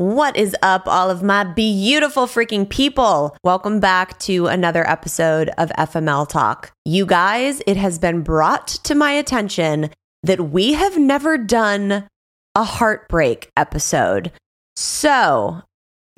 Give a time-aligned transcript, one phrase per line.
[0.00, 3.36] What is up, all of my beautiful freaking people?
[3.44, 6.72] Welcome back to another episode of FML Talk.
[6.86, 9.90] You guys, it has been brought to my attention
[10.22, 12.08] that we have never done
[12.54, 14.32] a heartbreak episode.
[14.74, 15.60] So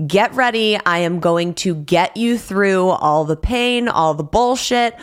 [0.07, 0.79] get ready.
[0.87, 4.95] I am going to get you through all the pain, all the bullshit,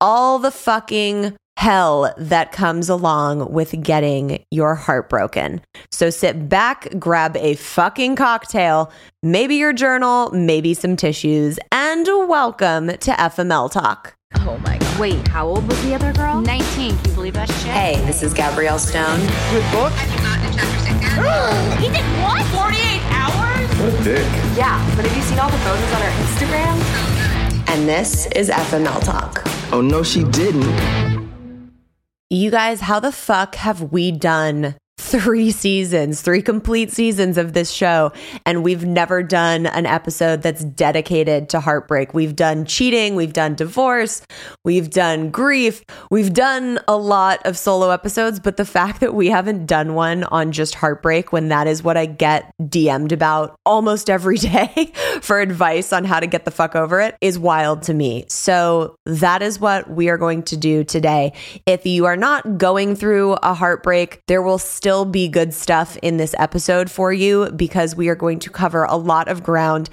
[0.00, 5.60] all the fucking hell that comes along with getting your heart broken.
[5.90, 8.92] So sit back, grab a fucking cocktail,
[9.24, 14.14] maybe your journal, maybe some tissues, and welcome to FML Talk.
[14.36, 15.00] Oh my god.
[15.00, 16.40] Wait, how old was the other girl?
[16.40, 16.96] 19.
[16.96, 17.72] Can you believe that shit?
[17.72, 19.18] Hey, this is Gabrielle Stone.
[19.50, 19.92] Good book.
[21.82, 22.46] He did what?
[22.54, 23.68] 48 hours?
[23.80, 24.24] What a dick.
[24.56, 27.68] Yeah, but have you seen all the photos on her Instagram?
[27.68, 29.42] And this is FML Talk.
[29.72, 31.27] Oh, no, she didn't.
[32.30, 37.70] You guys, how the fuck have we done three seasons, three complete seasons of this
[37.70, 38.12] show,
[38.44, 42.12] and we've never done an episode that's dedicated to heartbreak.
[42.12, 44.22] We've done cheating, we've done divorce,
[44.64, 49.28] we've done grief, we've done a lot of solo episodes, but the fact that we
[49.28, 54.10] haven't done one on just heartbreak when that is what I get DM'd about almost
[54.10, 57.94] every day for advice on how to get the fuck over it is wild to
[57.94, 58.24] me.
[58.28, 61.34] So that is what we are going to do today.
[61.66, 66.16] If you are not going through a heartbreak, there will still be good stuff in
[66.16, 69.90] this episode for you because we are going to cover a lot of ground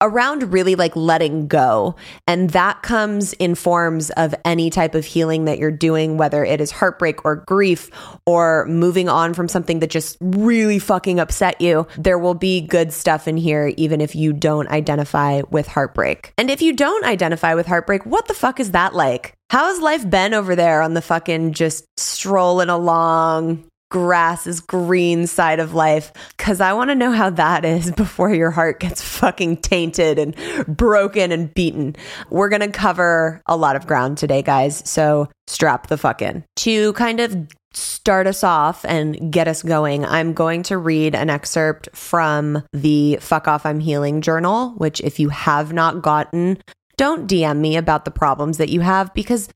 [0.00, 1.96] around really like letting go.
[2.26, 6.60] And that comes in forms of any type of healing that you're doing, whether it
[6.60, 7.90] is heartbreak or grief
[8.26, 11.86] or moving on from something that just really fucking upset you.
[11.96, 16.32] There will be good stuff in here, even if you don't identify with heartbreak.
[16.38, 19.34] And if you don't identify with heartbreak, what the fuck is that like?
[19.50, 25.26] How has life been over there on the fucking just strolling along, grass is green
[25.26, 29.02] side of life because I want to know how that is before your heart gets
[29.02, 31.96] fucking tainted and broken and beaten.
[32.30, 34.88] We're going to cover a lot of ground today, guys.
[34.88, 36.44] So strap the fuck in.
[36.56, 41.30] To kind of start us off and get us going, I'm going to read an
[41.30, 46.58] excerpt from the Fuck Off I'm Healing journal, which, if you have not gotten,
[46.96, 49.48] don't DM me about the problems that you have because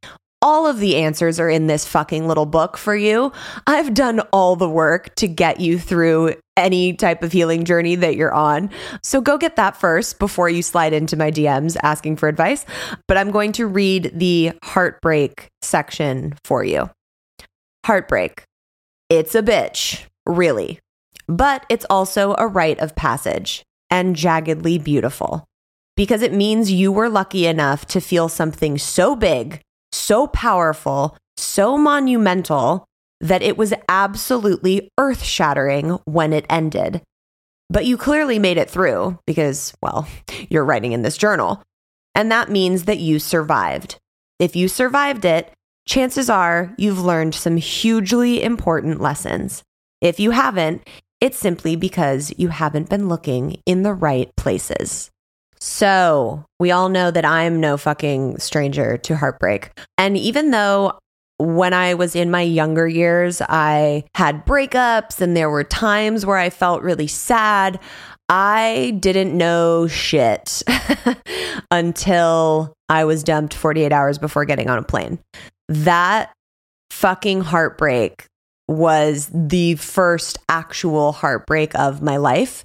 [0.42, 3.32] all of the answers are in this fucking little book for you.
[3.66, 8.16] I've done all the work to get you through any type of healing journey that
[8.16, 8.68] you're on.
[9.02, 12.66] So go get that first before you slide into my DMs asking for advice.
[13.08, 16.90] But I'm going to read the heartbreak section for you.
[17.86, 18.42] Heartbreak.
[19.08, 20.80] It's a bitch, really.
[21.26, 25.44] But it's also a rite of passage and jaggedly beautiful
[25.96, 29.60] because it means you were lucky enough to feel something so big
[29.92, 32.86] so powerful, so monumental
[33.20, 37.02] that it was absolutely earth shattering when it ended.
[37.70, 40.08] But you clearly made it through because, well,
[40.50, 41.62] you're writing in this journal.
[42.14, 43.96] And that means that you survived.
[44.38, 45.52] If you survived it,
[45.86, 49.62] chances are you've learned some hugely important lessons.
[50.00, 50.86] If you haven't,
[51.20, 55.11] it's simply because you haven't been looking in the right places.
[55.64, 59.70] So, we all know that I'm no fucking stranger to heartbreak.
[59.96, 60.98] And even though
[61.38, 66.36] when I was in my younger years, I had breakups and there were times where
[66.36, 67.78] I felt really sad.
[68.28, 70.64] I didn't know shit
[71.70, 75.20] until I was dumped 48 hours before getting on a plane.
[75.68, 76.32] That
[76.90, 78.26] fucking heartbreak
[78.66, 82.64] was the first actual heartbreak of my life.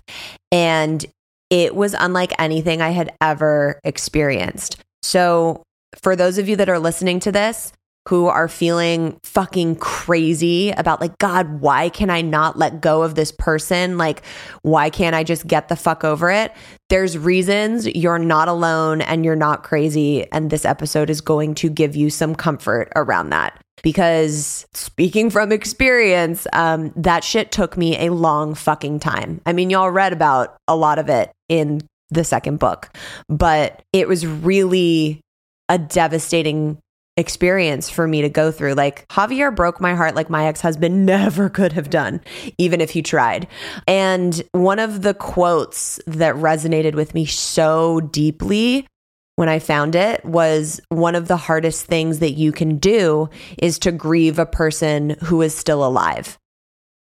[0.51, 1.05] And
[1.49, 4.77] it was unlike anything I had ever experienced.
[5.01, 5.63] So,
[6.01, 7.71] for those of you that are listening to this,
[8.07, 13.15] who are feeling fucking crazy about like god why can i not let go of
[13.15, 13.97] this person?
[13.97, 14.23] Like
[14.61, 16.53] why can't i just get the fuck over it?
[16.89, 21.69] There's reasons you're not alone and you're not crazy and this episode is going to
[21.69, 23.61] give you some comfort around that.
[23.83, 29.41] Because speaking from experience um, that shit took me a long fucking time.
[29.45, 32.89] I mean y'all read about a lot of it in the second book
[33.27, 35.21] but it was really
[35.69, 36.77] a devastating
[37.17, 38.75] experience for me to go through.
[38.75, 42.21] Like Javier broke my heart like my ex husband never could have done,
[42.57, 43.47] even if he tried.
[43.87, 48.87] And one of the quotes that resonated with me so deeply
[49.35, 53.77] when I found it was one of the hardest things that you can do is
[53.79, 56.37] to grieve a person who is still alive.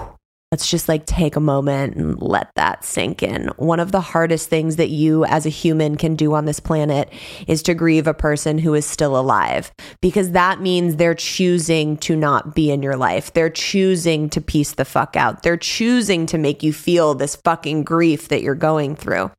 [0.53, 3.49] Let's just like take a moment and let that sink in.
[3.57, 7.13] One of the hardest things that you as a human can do on this planet
[7.49, 12.15] is to grieve a person who is still alive because that means they're choosing to
[12.15, 13.33] not be in your life.
[13.33, 15.43] They're choosing to peace the fuck out.
[15.43, 19.33] They're choosing to make you feel this fucking grief that you're going through.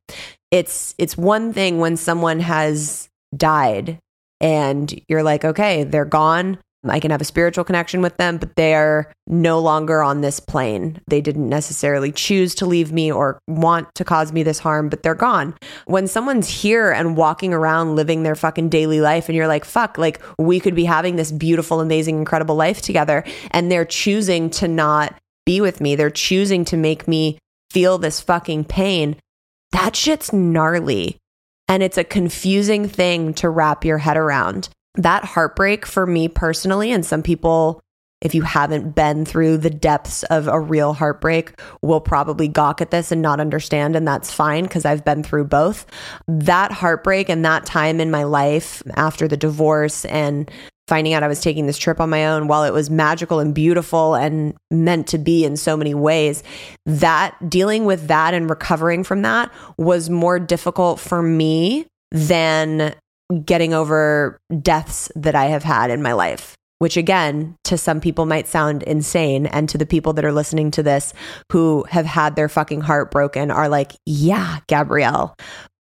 [0.52, 4.00] It's it's one thing when someone has died
[4.42, 6.60] and you're like, okay, they're gone.
[6.86, 10.40] I can have a spiritual connection with them, but they are no longer on this
[10.40, 11.02] plane.
[11.08, 15.04] They didn't necessarily choose to leave me or want to cause me this harm, but
[15.04, 15.56] they're gone.
[15.86, 19.98] When someone's here and walking around living their fucking daily life, and you're like, fuck,
[19.98, 24.68] like we could be having this beautiful, amazing, incredible life together, and they're choosing to
[24.68, 25.16] not
[25.46, 27.40] be with me, they're choosing to make me
[27.72, 29.16] feel this fucking pain.
[29.72, 31.18] That shit's gnarly.
[31.70, 36.92] And it's a confusing thing to wrap your head around that heartbreak for me personally,
[36.92, 37.80] and some people,
[38.20, 42.92] if you haven't been through the depths of a real heartbreak, will probably gawk at
[42.92, 43.96] this and not understand.
[43.96, 45.86] And that's fine because I've been through both.
[46.28, 50.50] That heartbreak and that time in my life after the divorce and
[50.88, 53.54] finding out I was taking this trip on my own, while it was magical and
[53.54, 56.44] beautiful and meant to be in so many ways,
[56.86, 62.96] that dealing with that and recovering from that was more difficult for me than
[63.44, 68.26] getting over deaths that I have had in my life, which again, to some people
[68.26, 69.46] might sound insane.
[69.48, 71.14] And to the people that are listening to this
[71.52, 75.36] who have had their fucking heart broken are like, yeah, Gabrielle.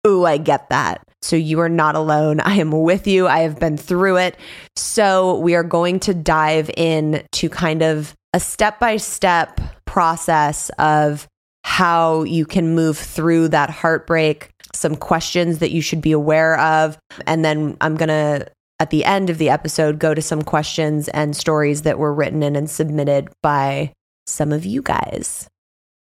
[0.07, 1.07] Ooh, I get that.
[1.23, 2.41] So you are not alone.
[2.41, 3.29] I am with you.
[3.29, 4.37] I have been through it.
[4.75, 10.71] So we are going to dive in to kind of a step by step process
[10.79, 11.29] of
[11.65, 16.99] how you can move through that heartbreak, some questions that you should be aware of.
[17.27, 21.09] And then I'm going to, at the end of the episode, go to some questions
[21.09, 23.93] and stories that were written in and submitted by
[24.27, 25.49] some of you guys.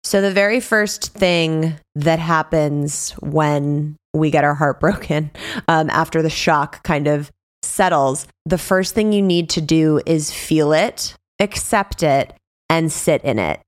[0.04, 5.30] So, the very first thing that happens when we get our heart broken
[5.68, 7.30] um, after the shock kind of
[7.62, 12.32] settles, the first thing you need to do is feel it, accept it,
[12.70, 13.60] and sit in it.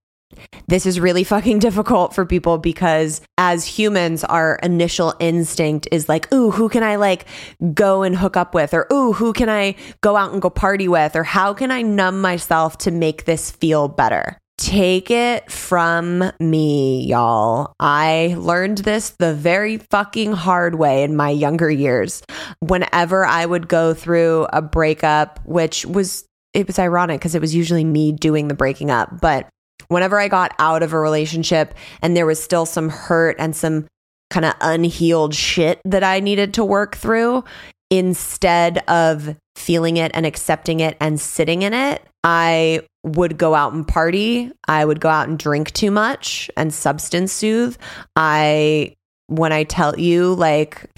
[0.67, 6.33] This is really fucking difficult for people because as humans, our initial instinct is like,
[6.33, 7.27] ooh, who can I like
[7.75, 8.75] go and hook up with?
[8.75, 11.17] Or ooh, who can I go out and go party with?
[11.17, 14.39] Or how can I numb myself to make this feel better?
[14.59, 17.75] Take it from me, y'all.
[17.79, 22.23] I learned this the very fucking hard way in my younger years.
[22.59, 27.55] Whenever I would go through a breakup, which was it was ironic because it was
[27.55, 29.49] usually me doing the breaking up, but
[29.87, 33.87] whenever I got out of a relationship and there was still some hurt and some
[34.31, 37.45] kind of unhealed shit that I needed to work through,
[37.91, 43.73] instead of feeling it and accepting it and sitting in it, I would go out
[43.73, 44.53] and party.
[44.67, 47.77] I would go out and drink too much and substance soothe.
[48.17, 48.95] I,
[49.29, 50.91] when I tell you, like,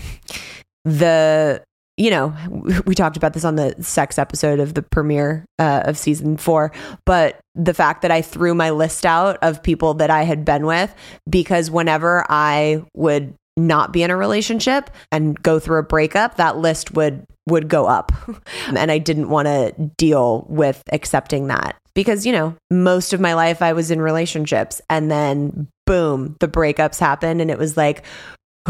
[0.85, 1.63] the
[2.01, 2.35] you know,
[2.87, 6.73] we talked about this on the sex episode of the premiere uh, of season four,
[7.05, 10.65] but the fact that I threw my list out of people that I had been
[10.65, 10.95] with
[11.29, 16.57] because whenever I would not be in a relationship and go through a breakup, that
[16.57, 18.13] list would would go up.
[18.69, 23.35] and I didn't want to deal with accepting that because, you know, most of my
[23.35, 28.05] life I was in relationships and then boom, the breakups happened and it was like,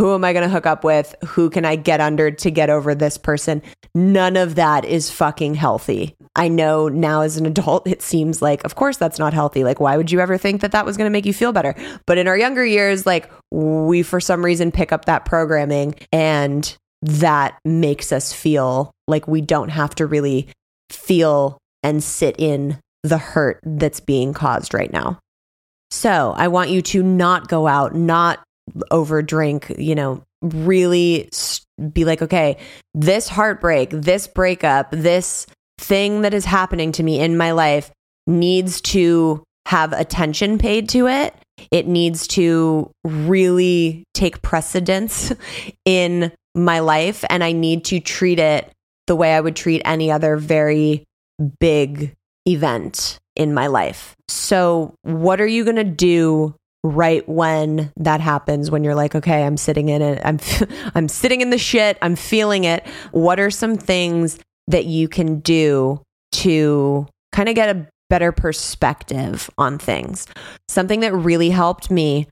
[0.01, 1.15] who am I going to hook up with?
[1.27, 3.61] Who can I get under to get over this person?
[3.95, 6.17] None of that is fucking healthy.
[6.35, 9.63] I know now as an adult, it seems like, of course, that's not healthy.
[9.63, 11.75] Like, why would you ever think that that was going to make you feel better?
[12.07, 16.75] But in our younger years, like, we for some reason pick up that programming and
[17.03, 20.49] that makes us feel like we don't have to really
[20.89, 25.19] feel and sit in the hurt that's being caused right now.
[25.91, 28.43] So I want you to not go out, not
[28.91, 31.29] over drink, you know, really
[31.93, 32.57] be like, okay,
[32.95, 35.47] this heartbreak, this breakup, this
[35.79, 37.91] thing that is happening to me in my life
[38.27, 41.35] needs to have attention paid to it.
[41.71, 45.33] It needs to really take precedence
[45.85, 47.25] in my life.
[47.31, 48.71] And I need to treat it
[49.07, 51.05] the way I would treat any other very
[51.59, 52.15] big
[52.47, 54.15] event in my life.
[54.29, 59.45] So, what are you going to do right when that happens when you're like okay
[59.45, 60.39] i'm sitting in it i'm
[60.95, 65.41] i'm sitting in the shit i'm feeling it what are some things that you can
[65.41, 66.01] do
[66.33, 70.27] to kind of get a better perspective on things.
[70.69, 72.27] Something that really helped me.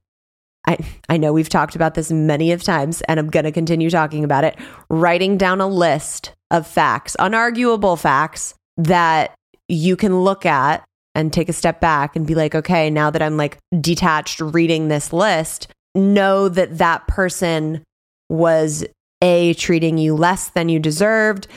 [0.67, 0.79] I,
[1.09, 4.25] I know we've talked about this many of times and I'm going to continue talking
[4.25, 4.59] about it.
[4.91, 9.35] Writing down a list of facts, unarguable facts that
[9.69, 10.85] you can look at
[11.19, 14.87] and take a step back and be like, okay, now that I'm like detached reading
[14.87, 17.83] this list, know that that person
[18.29, 18.85] was
[19.21, 21.49] A, treating you less than you deserved,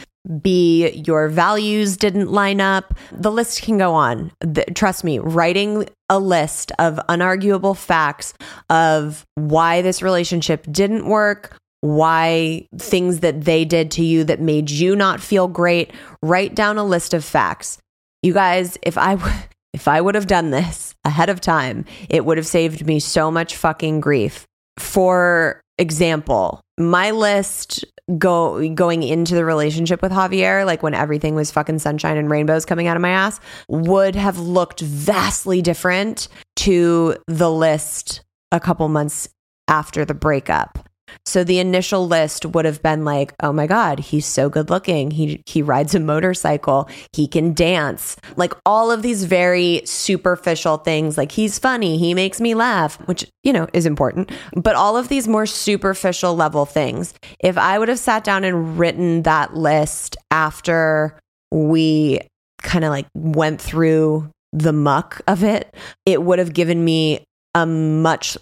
[0.42, 2.96] B, your values didn't line up.
[3.12, 4.32] The list can go on.
[4.40, 8.34] The, trust me, writing a list of unarguable facts
[8.72, 14.72] of why this relationship didn't work, why things that they did to you that made
[14.72, 15.92] you not feel great,
[16.24, 17.78] write down a list of facts.
[18.22, 19.18] You guys, if I
[19.74, 23.32] if I would have done this ahead of time, it would have saved me so
[23.32, 24.46] much fucking grief.
[24.78, 27.86] For example, my list
[28.18, 32.66] go going into the relationship with Javier, like when everything was fucking sunshine and rainbows
[32.66, 38.88] coming out of my ass, would have looked vastly different to the list a couple
[38.90, 39.30] months
[39.68, 40.91] after the breakup.
[41.26, 45.12] So the initial list would have been like, "Oh my god, he's so good looking.
[45.12, 46.90] He he rides a motorcycle.
[47.14, 52.42] He can dance." Like all of these very superficial things like he's funny, he makes
[52.42, 54.32] me laugh, which, you know, is important.
[54.56, 57.14] But all of these more superficial level things.
[57.40, 61.20] If I would have sat down and written that list after
[61.52, 62.20] we
[62.62, 65.74] kind of like went through the muck of it,
[66.06, 67.24] it would have given me
[67.56, 68.38] a much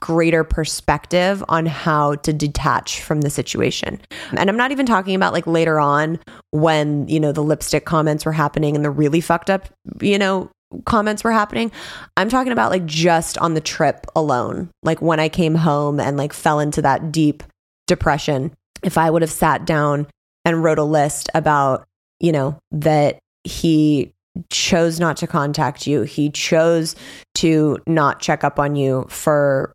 [0.00, 4.00] greater perspective on how to detach from the situation.
[4.36, 6.18] And I'm not even talking about like later on
[6.50, 9.68] when, you know, the lipstick comments were happening and the really fucked up,
[10.00, 10.50] you know,
[10.84, 11.70] comments were happening.
[12.16, 14.70] I'm talking about like just on the trip alone.
[14.82, 17.42] Like when I came home and like fell into that deep
[17.86, 18.52] depression.
[18.82, 20.06] If I would have sat down
[20.44, 21.84] and wrote a list about,
[22.20, 24.12] you know, that he
[24.50, 26.02] chose not to contact you.
[26.02, 26.96] He chose
[27.34, 29.72] to not check up on you for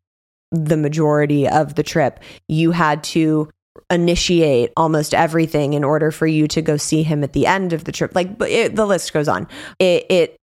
[0.52, 2.20] the majority of the trip.
[2.48, 3.50] You had to
[3.90, 7.84] initiate almost everything in order for you to go see him at the end of
[7.84, 8.16] the trip.
[8.16, 9.48] Like it, the list goes on.
[9.80, 10.38] It, it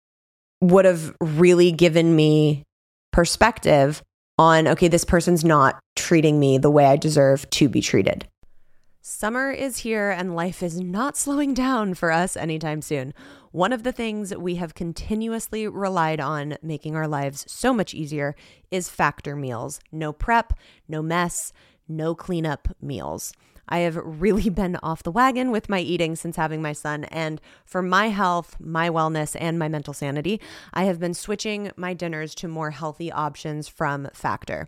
[0.62, 2.64] would have really given me
[3.12, 4.02] perspective
[4.40, 8.28] on okay, this person's not treating me the way I deserve to be treated.
[9.02, 13.14] Summer is here and life is not slowing down for us anytime soon.
[13.54, 18.36] One of the things we have continuously relied on making our lives so much easier
[18.72, 19.80] is factor meals.
[19.92, 20.54] No prep,
[20.88, 21.54] no mess,
[21.88, 23.32] no cleanup meals.
[23.70, 27.04] I have really been off the wagon with my eating since having my son.
[27.04, 30.42] And for my health, my wellness, and my mental sanity,
[30.74, 34.68] I have been switching my dinners to more healthy options from Factor.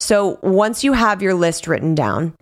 [0.00, 2.34] So once you have your list written down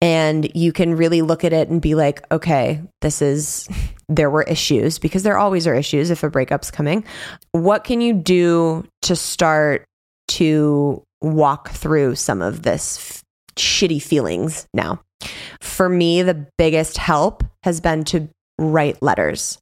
[0.00, 3.68] and you can really look at it and be like, okay, this is,
[4.08, 7.04] there were issues because there always are issues if a breakup's coming.
[7.52, 9.84] What can you do to start
[10.28, 13.24] to walk through some of this f-
[13.56, 15.00] shitty feelings now?
[15.60, 18.28] For me, the biggest help has been to
[18.58, 19.58] write letters.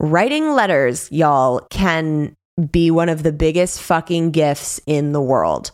[0.00, 2.34] Writing letters, y'all, can
[2.70, 5.70] be one of the biggest fucking gifts in the world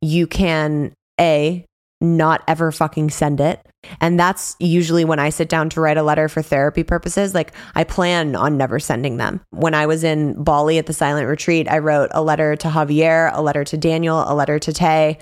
[0.00, 1.64] you can A,
[2.00, 3.60] not ever fucking send it.
[4.00, 7.34] And that's usually when I sit down to write a letter for therapy purposes.
[7.34, 9.40] Like I plan on never sending them.
[9.50, 13.30] When I was in Bali at the silent retreat, I wrote a letter to Javier,
[13.32, 15.18] a letter to Daniel, a letter to Tay.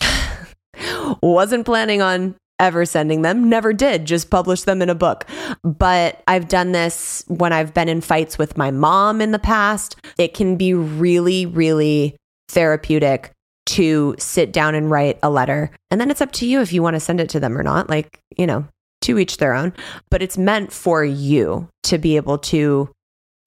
[1.22, 5.24] Wasn't planning on ever sending them, never did, just published them in a book.
[5.62, 9.96] But I've done this when I've been in fights with my mom in the past.
[10.18, 12.16] It can be really, really
[12.48, 13.32] therapeutic
[13.68, 15.70] to sit down and write a letter.
[15.90, 17.62] And then it's up to you if you want to send it to them or
[17.62, 17.88] not.
[17.88, 18.66] Like, you know,
[19.02, 19.72] to each their own.
[20.10, 22.90] But it's meant for you to be able to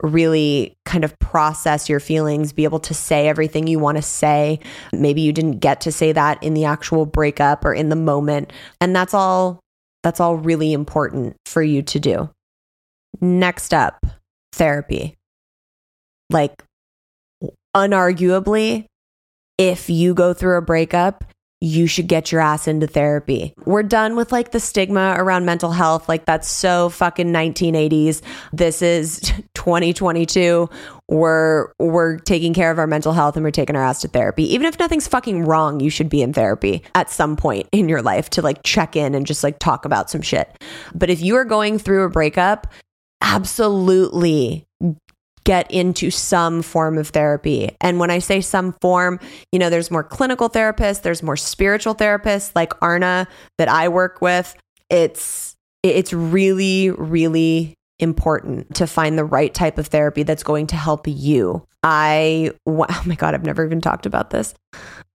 [0.04, 4.60] really kind of process your feelings, be able to say everything you want to say.
[4.92, 8.54] Maybe you didn't get to say that in the actual breakup or in the moment.
[8.80, 9.60] And that's all
[10.04, 12.30] that's all really important for you to do.
[13.20, 14.06] Next up,
[14.54, 15.18] therapy.
[16.30, 16.64] Like
[17.76, 18.86] unarguably,
[19.62, 21.24] if you go through a breakup,
[21.64, 23.54] you should get your ass into therapy.
[23.66, 26.10] We're done with like the stigma around mental health.
[26.10, 28.24] Like that's so fucking 1980s.
[28.52, 29.20] This is
[29.54, 30.68] 2022.
[31.08, 34.52] We're we're taking care of our mental health and we're taking our ass to therapy.
[34.52, 38.02] Even if nothing's fucking wrong, you should be in therapy at some point in your
[38.02, 40.64] life to like check in and just like talk about some shit.
[40.96, 42.66] But if you are going through a breakup,
[43.22, 44.66] absolutely
[45.44, 47.76] get into some form of therapy.
[47.82, 49.20] And when I say some form,
[49.52, 54.22] you know, there's more clinical therapists, there's more spiritual therapists like Arna that I work
[54.22, 54.56] with.
[54.90, 60.76] It's it's really really important to find the right type of therapy that's going to
[60.76, 61.66] help you.
[61.84, 64.54] I oh my god, I've never even talked about this.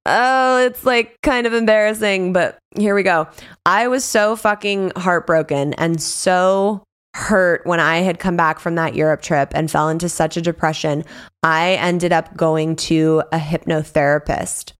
[0.09, 3.26] Oh, it's like kind of embarrassing, but here we go.
[3.64, 6.85] I was so fucking heartbroken and so
[7.17, 10.43] hurt when I had come back from that Europe trip and fell into such a
[10.43, 11.03] depression,
[11.43, 14.73] I ended up going to a hypnotherapist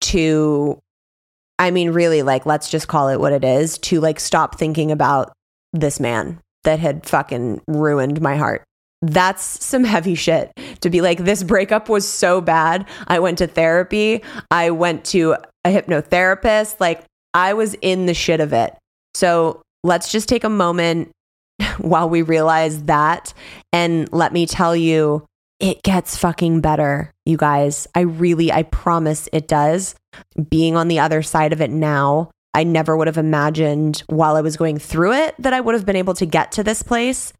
[0.00, 0.80] to,
[1.60, 4.90] I mean, really, like, let's just call it what it is to like stop thinking
[4.90, 5.32] about
[5.72, 8.64] this man that had fucking ruined my heart.
[9.00, 10.50] That's some heavy shit
[10.80, 12.84] to be like, this breakup was so bad.
[13.06, 14.24] I went to therapy.
[14.50, 16.80] I went to a hypnotherapist.
[16.80, 18.74] Like, I was in the shit of it.
[19.14, 21.12] So let's just take a moment
[21.80, 23.32] while we realize that.
[23.72, 25.26] And let me tell you,
[25.58, 27.86] it gets fucking better, you guys.
[27.94, 29.94] I really, I promise it does.
[30.50, 34.40] Being on the other side of it now, I never would have imagined while I
[34.40, 37.32] was going through it that I would have been able to get to this place.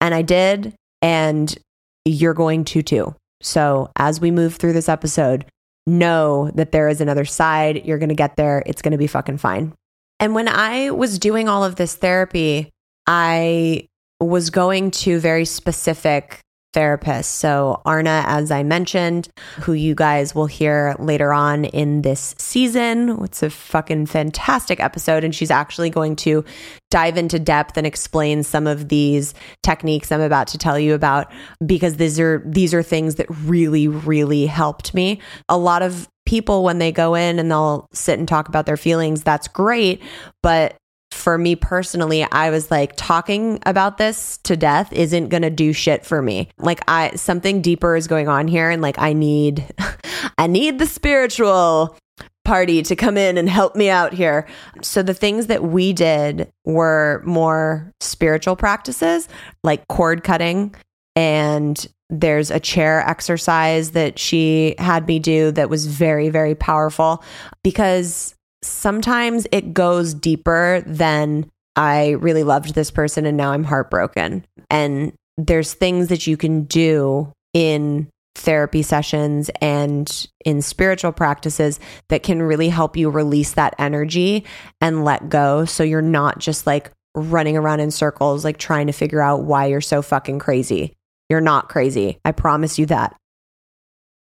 [0.00, 0.74] And I did.
[1.02, 1.56] And
[2.04, 3.14] you're going to too.
[3.40, 5.44] So as we move through this episode,
[5.86, 7.84] know that there is another side.
[7.84, 8.62] You're going to get there.
[8.66, 9.74] It's going to be fucking fine.
[10.20, 12.70] And when I was doing all of this therapy,
[13.06, 13.88] I
[14.20, 16.40] was going to very specific
[16.74, 17.26] therapists.
[17.26, 19.28] So, Arna, as I mentioned,
[19.60, 23.22] who you guys will hear later on in this season.
[23.22, 25.24] It's a fucking fantastic episode.
[25.24, 26.44] And she's actually going to
[26.90, 31.32] dive into depth and explain some of these techniques I'm about to tell you about
[31.64, 35.20] because these are these are things that really, really helped me.
[35.48, 38.76] A lot of people when they go in and they'll sit and talk about their
[38.76, 40.02] feelings, that's great.
[40.42, 40.76] But
[41.14, 45.72] for me personally, I was like talking about this to death isn't going to do
[45.72, 46.48] shit for me.
[46.58, 49.64] Like I something deeper is going on here and like I need
[50.38, 51.96] I need the spiritual
[52.44, 54.46] party to come in and help me out here.
[54.82, 59.28] So the things that we did were more spiritual practices
[59.62, 60.74] like cord cutting
[61.16, 67.24] and there's a chair exercise that she had me do that was very very powerful
[67.62, 74.44] because sometimes it goes deeper than I really loved this person and now I'm heartbroken.
[74.70, 82.22] And there's things that you can do in therapy sessions and in spiritual practices that
[82.22, 84.44] can really help you release that energy
[84.80, 85.64] and let go.
[85.64, 89.66] So you're not just like running around in circles, like trying to figure out why
[89.66, 90.94] you're so fucking crazy.
[91.28, 92.18] You're not crazy.
[92.24, 93.16] I promise you that.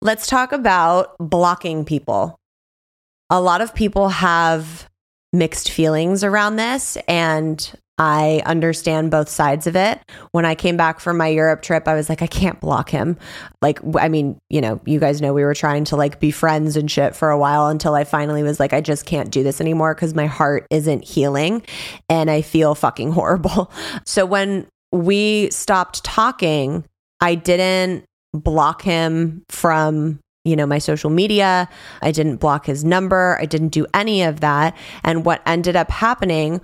[0.03, 2.38] Let's talk about blocking people
[3.31, 4.89] a lot of people have
[5.33, 10.01] mixed feelings around this and I understand both sides of it.
[10.33, 13.17] When I came back from my Europe trip, I was like, I can't block him.
[13.62, 16.77] Like, I mean, you know, you guys know we were trying to like be friends
[16.77, 19.62] and shit for a while until I finally was like, I just can't do this
[19.62, 21.62] anymore because my heart isn't healing
[22.11, 23.71] and I feel fucking horrible.
[24.05, 26.85] So when we stopped talking,
[27.21, 31.69] I didn't block him from you know, my social media.
[32.03, 33.37] I didn't block his number.
[33.41, 34.77] I didn't do any of that.
[35.05, 36.61] And what ended up happening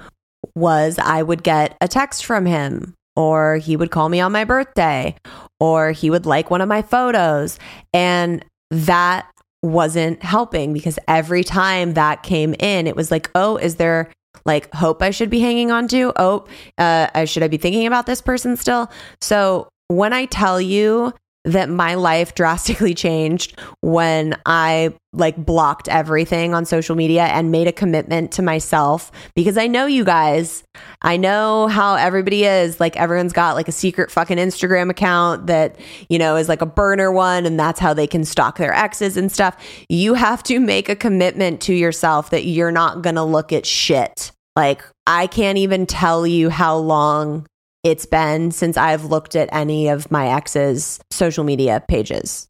[0.55, 4.45] was I would get a text from him or he would call me on my
[4.45, 5.17] birthday
[5.61, 7.59] or he would like one of my photos.
[7.93, 9.27] And that
[9.63, 14.11] wasn't helping because every time that came in, it was like, oh, is there
[14.45, 16.13] like hope I should be hanging on to?
[16.17, 16.47] Oh,
[16.79, 18.91] uh, should I be thinking about this person still?
[19.21, 21.13] So when I tell you
[21.45, 27.67] that my life drastically changed when I like blocked everything on social media and made
[27.67, 30.65] a commitment to myself because I know you guys.
[31.03, 32.81] I know how everybody is.
[32.81, 35.79] Like everyone's got like a secret fucking Instagram account that,
[36.09, 39.19] you know, is like a burner one and that's how they can stalk their exes
[39.19, 39.57] and stuff.
[39.89, 43.67] You have to make a commitment to yourself that you're not going to look at
[43.67, 44.33] shit.
[44.57, 47.47] Like I can't even tell you how long
[47.83, 52.49] it's been since I've looked at any of my ex's social media pages.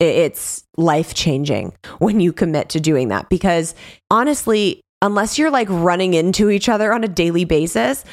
[0.00, 3.74] It's life changing when you commit to doing that because
[4.10, 8.04] honestly, unless you're like running into each other on a daily basis,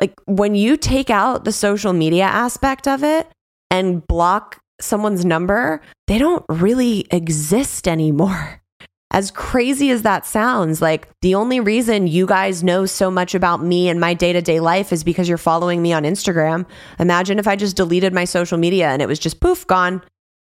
[0.00, 3.28] like when you take out the social media aspect of it
[3.70, 8.62] and block someone's number, they don't really exist anymore.
[9.16, 13.62] As crazy as that sounds, like the only reason you guys know so much about
[13.62, 16.66] me and my day to day life is because you're following me on Instagram.
[16.98, 20.02] Imagine if I just deleted my social media and it was just poof, gone.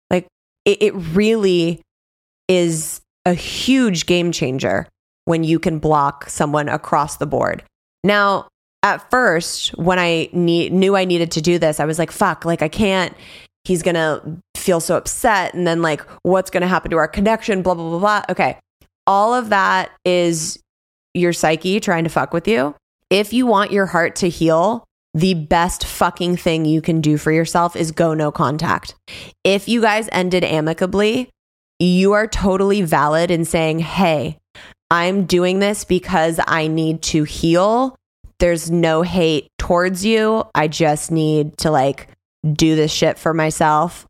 [0.10, 0.28] Like
[0.66, 1.82] it, it really
[2.50, 4.86] is a huge game changer
[5.24, 7.64] when you can block someone across the board.
[8.04, 8.50] Now,
[8.84, 12.44] at first, when I need, knew I needed to do this, I was like, fuck,
[12.44, 13.16] like I can't,
[13.64, 14.22] he's going to
[14.68, 15.54] feel so upset.
[15.54, 17.62] And then, like, what's going to happen to our connection?
[17.62, 18.24] Blah, blah, blah, blah.
[18.30, 18.60] Okay.
[19.08, 20.60] All of that is
[21.14, 22.76] your psyche trying to fuck with you.
[23.10, 27.32] If you want your heart to heal, the best fucking thing you can do for
[27.32, 28.94] yourself is go no contact.
[29.46, 31.30] If you guys ended amicably,
[31.80, 34.38] you are totally valid in saying, hey,
[34.92, 37.96] I'm doing this because I need to heal.
[38.40, 40.44] There's no hate towards you.
[40.54, 42.10] I just need to like
[42.52, 44.06] do this shit for myself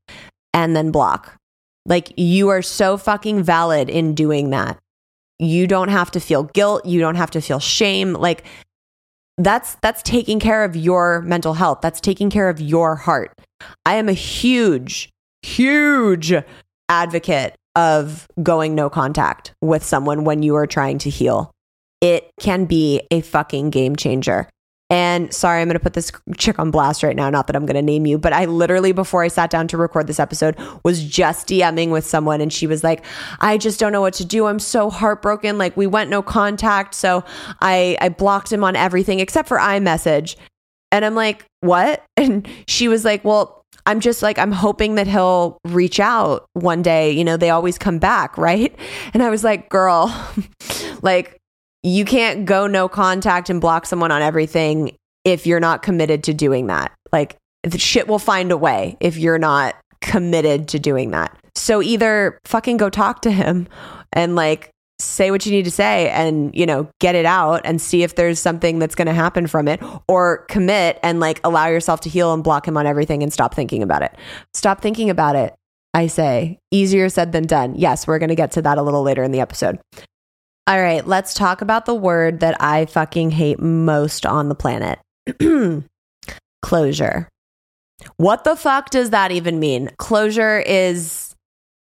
[0.57, 1.37] and then block.
[1.85, 4.79] Like you are so fucking valid in doing that.
[5.37, 8.13] You don't have to feel guilt, you don't have to feel shame.
[8.13, 8.43] Like
[9.37, 11.81] that's that's taking care of your mental health.
[11.81, 13.39] That's taking care of your heart.
[13.85, 15.09] I am a huge
[15.43, 16.33] huge
[16.89, 21.51] advocate of going no contact with someone when you are trying to heal.
[22.01, 24.49] It can be a fucking game changer.
[24.89, 27.29] And sorry, I'm going to put this chick on blast right now.
[27.29, 29.77] Not that I'm going to name you, but I literally, before I sat down to
[29.77, 32.39] record this episode, was just DMing with someone.
[32.39, 33.03] And she was like,
[33.41, 34.45] I just don't know what to do.
[34.45, 35.57] I'm so heartbroken.
[35.57, 36.93] Like, we went no contact.
[36.93, 37.25] So
[37.61, 40.37] I, I blocked him on everything except for iMessage.
[40.93, 42.03] And I'm like, what?
[42.17, 46.81] And she was like, well, I'm just like, I'm hoping that he'll reach out one
[46.81, 47.11] day.
[47.11, 48.75] You know, they always come back, right?
[49.13, 50.13] And I was like, girl,
[51.01, 51.37] like,
[51.83, 56.33] you can't go no contact and block someone on everything if you're not committed to
[56.33, 56.91] doing that.
[57.11, 61.37] Like the shit will find a way if you're not committed to doing that.
[61.55, 63.67] So either fucking go talk to him
[64.13, 67.81] and like say what you need to say and, you know, get it out and
[67.81, 71.67] see if there's something that's going to happen from it or commit and like allow
[71.67, 74.15] yourself to heal and block him on everything and stop thinking about it.
[74.53, 75.53] Stop thinking about it.
[75.93, 77.75] I say easier said than done.
[77.75, 79.79] Yes, we're going to get to that a little later in the episode.
[80.67, 84.99] All right, let's talk about the word that I fucking hate most on the planet
[86.61, 87.29] closure.
[88.17, 89.91] What the fuck does that even mean?
[89.97, 91.33] Closure is,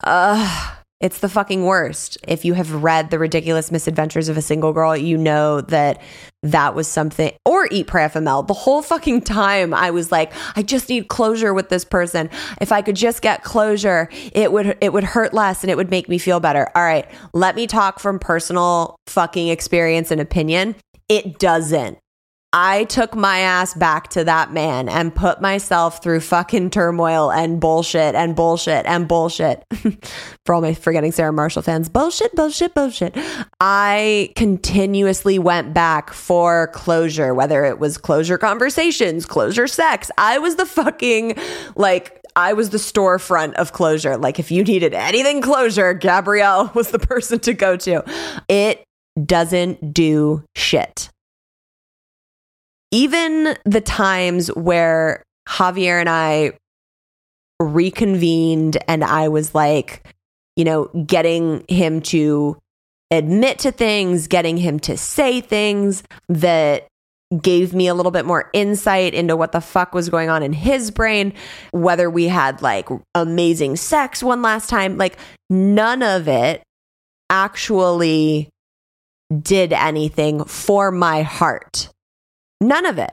[0.04, 2.18] uh, it's the fucking worst.
[2.28, 6.00] If you have read The Ridiculous Misadventures of a Single Girl, you know that
[6.42, 8.46] that was something, or Eat Pray FML.
[8.46, 12.28] The whole fucking time I was like, I just need closure with this person.
[12.60, 15.90] If I could just get closure, it would it would hurt less and it would
[15.90, 16.68] make me feel better.
[16.74, 20.76] All right, let me talk from personal fucking experience and opinion.
[21.08, 21.98] It doesn't.
[22.52, 27.60] I took my ass back to that man and put myself through fucking turmoil and
[27.60, 29.64] bullshit and bullshit and bullshit.
[30.44, 33.16] For all my forgetting Sarah Marshall fans, bullshit, bullshit, bullshit.
[33.60, 40.10] I continuously went back for closure, whether it was closure conversations, closure sex.
[40.18, 41.36] I was the fucking
[41.76, 44.16] like I was the storefront of closure.
[44.16, 48.02] Like if you needed anything closure, Gabrielle was the person to go to.
[48.48, 48.82] It
[49.24, 51.10] doesn't do shit
[52.90, 56.52] even the times where Javier and I
[57.60, 60.06] reconvened and I was like,
[60.56, 62.58] you know, getting him to
[63.10, 66.86] admit to things, getting him to say things that
[67.40, 70.52] gave me a little bit more insight into what the fuck was going on in
[70.52, 71.32] his brain,
[71.70, 75.16] whether we had like amazing sex one last time, like
[75.48, 76.62] none of it
[77.28, 78.48] actually
[79.42, 81.88] did anything for my heart.
[82.60, 83.12] None of it.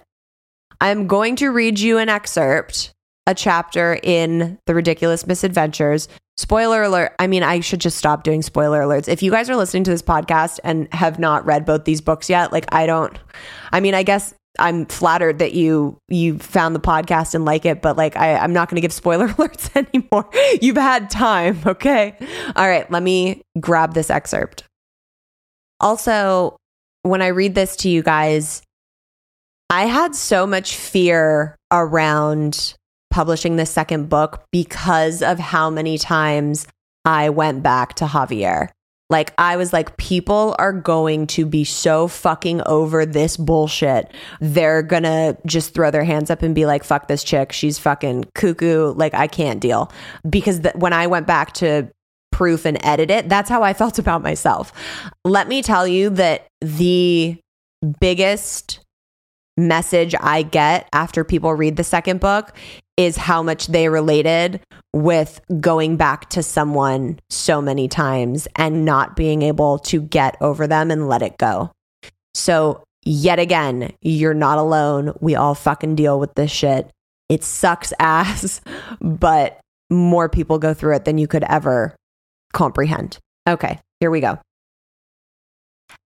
[0.79, 2.91] I'm going to read you an excerpt,
[3.25, 6.07] a chapter in The Ridiculous Misadventures.
[6.37, 7.15] Spoiler alert.
[7.17, 9.07] I mean, I should just stop doing spoiler alerts.
[9.07, 12.29] If you guys are listening to this podcast and have not read both these books
[12.29, 13.17] yet, like I don't,
[13.71, 17.81] I mean, I guess I'm flattered that you you found the podcast and like it,
[17.81, 20.29] but like I, I'm not going to give spoiler alerts anymore.
[20.61, 22.15] You've had time, okay?
[22.55, 24.63] All right, let me grab this excerpt.
[25.79, 26.57] Also,
[27.03, 28.61] when I read this to you guys,
[29.69, 32.75] I had so much fear around
[33.11, 36.67] publishing the second book because of how many times
[37.03, 38.69] I went back to Javier.
[39.09, 44.11] Like, I was like, people are going to be so fucking over this bullshit.
[44.41, 47.53] They're gonna just throw their hands up and be like, fuck this chick.
[47.53, 48.93] She's fucking cuckoo.
[48.93, 49.91] Like, I can't deal.
[50.29, 51.89] Because th- when I went back to
[52.33, 54.73] proof and edit it, that's how I felt about myself.
[55.23, 57.39] Let me tell you that the
[58.01, 58.81] biggest
[59.57, 62.53] message I get after people read the second book
[62.95, 64.59] is how much they related
[64.93, 70.67] with going back to someone so many times and not being able to get over
[70.67, 71.71] them and let it go.
[72.33, 75.13] So, yet again, you're not alone.
[75.19, 76.89] We all fucking deal with this shit.
[77.29, 78.61] It sucks ass,
[78.99, 81.95] but more people go through it than you could ever
[82.53, 83.19] comprehend.
[83.47, 84.39] Okay, here we go.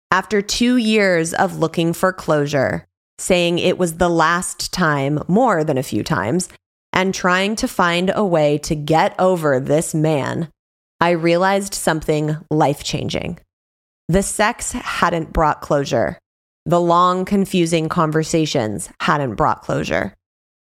[0.10, 2.87] After two years of looking for closure,
[3.19, 6.49] saying it was the last time more than a few times,
[6.93, 10.49] and trying to find a way to get over this man,
[10.99, 13.39] I realized something life changing.
[14.10, 16.17] The sex hadn't brought closure.
[16.65, 20.13] The long, confusing conversations hadn't brought closure.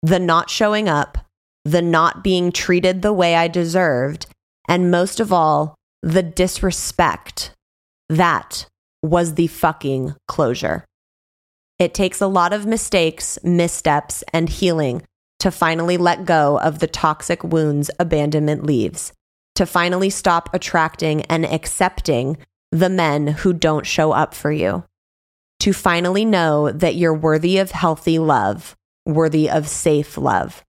[0.02, 1.18] The not showing up,
[1.64, 4.26] the not being treated the way I deserved,
[4.68, 7.52] and most of all, the disrespect.
[8.08, 8.66] That
[9.02, 10.84] was the fucking closure.
[11.78, 15.02] It takes a lot of mistakes, missteps, and healing
[15.38, 19.12] to finally let go of the toxic wounds abandonment leaves,
[19.54, 22.36] to finally stop attracting and accepting
[22.72, 24.84] the men who don't show up for you,
[25.60, 30.64] to finally know that you're worthy of healthy love, worthy of safe love.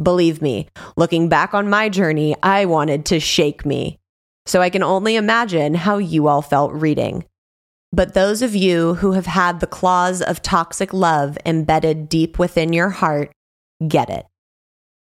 [0.00, 3.98] Believe me, looking back on my journey, I wanted to shake me.
[4.46, 7.24] So I can only imagine how you all felt reading.
[7.94, 12.72] But those of you who have had the claws of toxic love embedded deep within
[12.72, 13.30] your heart
[13.86, 14.26] get it.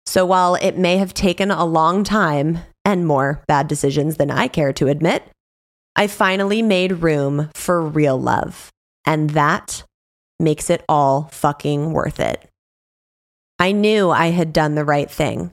[0.06, 4.48] So while it may have taken a long time and more bad decisions than I
[4.48, 5.22] care to admit,
[5.94, 8.70] I finally made room for real love.
[9.04, 9.84] And that
[10.38, 12.48] makes it all fucking worth it.
[13.58, 15.52] I knew I had done the right thing.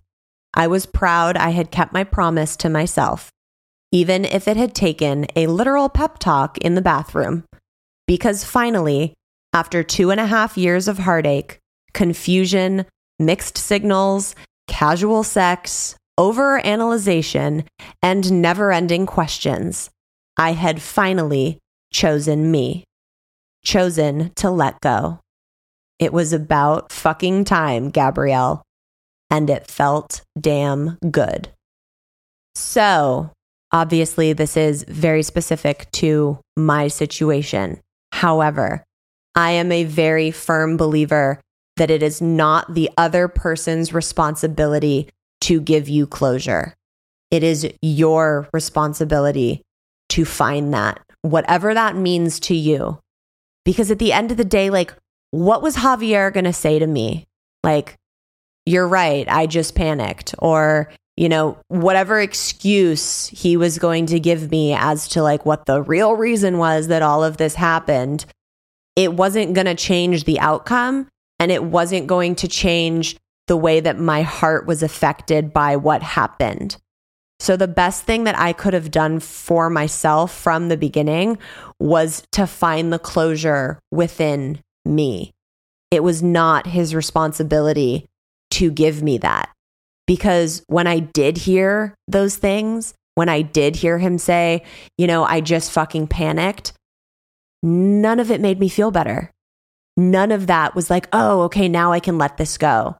[0.54, 3.32] I was proud I had kept my promise to myself,
[3.98, 7.44] even if it had taken a literal pep talk in the bathroom.
[8.06, 9.16] Because finally,
[9.54, 11.58] after two and a half years of heartache,
[11.96, 12.86] confusion,
[13.18, 14.36] mixed signals,
[14.68, 17.66] casual sex, overanalyzation,
[18.04, 19.90] and never ending questions,
[20.38, 21.58] I had finally
[21.92, 22.84] chosen me,
[23.64, 25.20] chosen to let go.
[25.98, 28.62] It was about fucking time, Gabrielle,
[29.32, 31.50] and it felt damn good.
[32.54, 33.32] So,
[33.72, 37.82] obviously, this is very specific to my situation.
[38.12, 38.84] However,
[39.36, 41.40] I am a very firm believer
[41.76, 45.10] that it is not the other person's responsibility
[45.42, 46.74] to give you closure.
[47.30, 49.62] It is your responsibility
[50.10, 53.00] to find that, whatever that means to you.
[53.66, 54.96] Because at the end of the day, like,
[55.32, 57.28] what was Javier going to say to me?
[57.64, 57.96] Like,
[58.66, 60.34] you're right, I just panicked.
[60.40, 65.66] Or, you know, whatever excuse he was going to give me as to like what
[65.66, 68.26] the real reason was that all of this happened,
[68.96, 71.08] it wasn't going to change the outcome
[71.40, 76.04] and it wasn't going to change the way that my heart was affected by what
[76.04, 76.78] happened.
[77.40, 81.38] So, the best thing that I could have done for myself from the beginning
[81.80, 85.34] was to find the closure within me.
[85.92, 88.08] It was not his responsibility
[88.52, 89.50] to give me that.
[90.08, 94.64] Because when I did hear those things, when I did hear him say,
[94.98, 96.74] you know, I just fucking panicked,
[97.62, 99.32] none of it made me feel better
[99.98, 102.96] none of that was like, oh, okay, now I can let this go.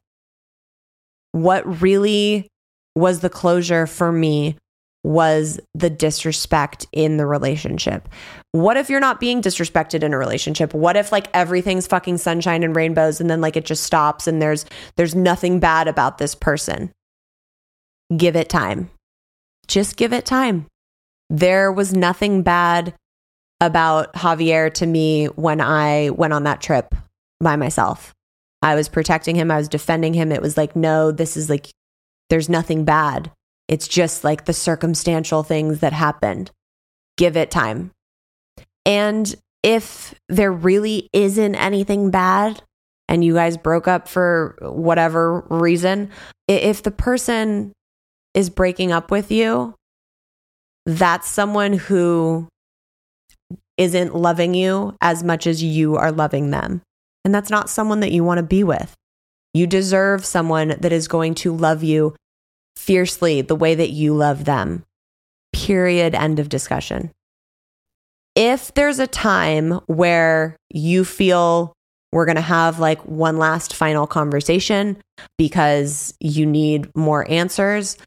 [1.32, 2.48] What really
[2.96, 4.56] was the closure for me
[5.04, 8.08] was the disrespect in the relationship.
[8.50, 10.74] What if you're not being disrespected in a relationship?
[10.74, 14.42] What if like everything's fucking sunshine and rainbows and then like it just stops and
[14.42, 14.66] there's
[14.96, 16.90] there's nothing bad about this person?
[18.16, 18.90] Give it time.
[19.66, 20.66] Just give it time.
[21.30, 22.94] There was nothing bad
[23.60, 26.94] about Javier to me when I went on that trip
[27.40, 28.14] by myself.
[28.62, 30.32] I was protecting him, I was defending him.
[30.32, 31.68] It was like, no, this is like,
[32.30, 33.30] there's nothing bad.
[33.68, 36.50] It's just like the circumstantial things that happened.
[37.16, 37.90] Give it time.
[38.86, 42.62] And if there really isn't anything bad
[43.08, 46.10] and you guys broke up for whatever reason,
[46.46, 47.72] if the person
[48.34, 49.74] is breaking up with you,
[50.86, 52.48] that's someone who
[53.76, 56.82] isn't loving you as much as you are loving them.
[57.24, 58.94] And that's not someone that you want to be with.
[59.54, 62.14] You deserve someone that is going to love you
[62.76, 64.84] fiercely the way that you love them.
[65.52, 66.14] Period.
[66.14, 67.10] End of discussion.
[68.34, 71.72] if there's a time where you feel
[72.12, 74.96] we're going to have like one last final conversation
[75.36, 77.98] because you need more answers,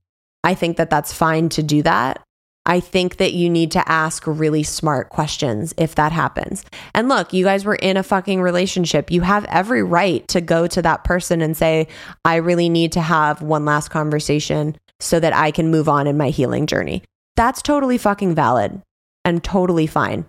[0.43, 2.23] I think that that's fine to do that.
[2.65, 6.63] I think that you need to ask really smart questions if that happens.
[6.93, 9.09] And look, you guys were in a fucking relationship.
[9.09, 11.87] You have every right to go to that person and say,
[12.23, 16.17] I really need to have one last conversation so that I can move on in
[16.17, 17.03] my healing journey.
[17.35, 18.81] That's totally fucking valid
[19.25, 20.25] and totally fine.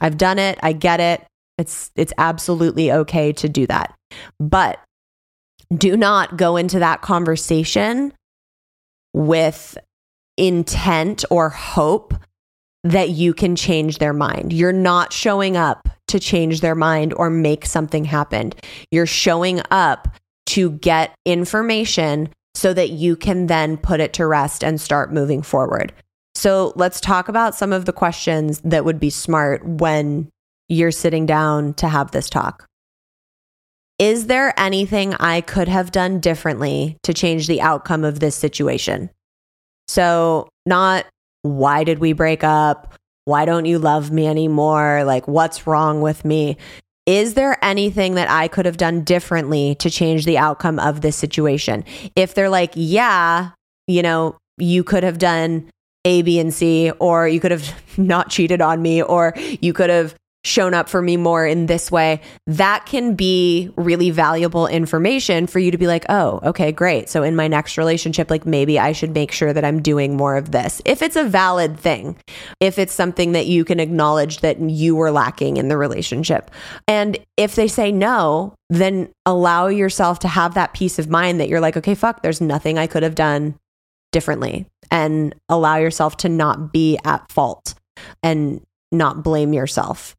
[0.00, 0.58] I've done it.
[0.62, 1.24] I get it.
[1.58, 3.94] It's it's absolutely okay to do that.
[4.38, 4.78] But
[5.76, 8.12] do not go into that conversation
[9.14, 9.76] with
[10.36, 12.14] intent or hope
[12.84, 14.52] that you can change their mind.
[14.52, 18.52] You're not showing up to change their mind or make something happen.
[18.90, 20.08] You're showing up
[20.46, 25.42] to get information so that you can then put it to rest and start moving
[25.42, 25.92] forward.
[26.34, 30.28] So let's talk about some of the questions that would be smart when
[30.68, 32.66] you're sitting down to have this talk.
[34.02, 39.10] Is there anything I could have done differently to change the outcome of this situation?
[39.86, 41.06] So, not
[41.42, 42.94] why did we break up?
[43.26, 45.04] Why don't you love me anymore?
[45.04, 46.56] Like, what's wrong with me?
[47.06, 51.14] Is there anything that I could have done differently to change the outcome of this
[51.14, 51.84] situation?
[52.16, 53.50] If they're like, yeah,
[53.86, 55.70] you know, you could have done
[56.04, 59.90] A, B, and C, or you could have not cheated on me, or you could
[59.90, 65.46] have shown up for me more in this way, that can be really valuable information
[65.46, 67.08] for you to be like, oh, okay, great.
[67.08, 70.36] So in my next relationship, like maybe I should make sure that I'm doing more
[70.36, 70.82] of this.
[70.84, 72.16] If it's a valid thing,
[72.58, 76.50] if it's something that you can acknowledge that you were lacking in the relationship.
[76.88, 81.48] And if they say no, then allow yourself to have that peace of mind that
[81.48, 83.54] you're like, okay, fuck, there's nothing I could have done
[84.10, 84.66] differently.
[84.90, 87.74] And allow yourself to not be at fault
[88.22, 90.16] and not blame yourself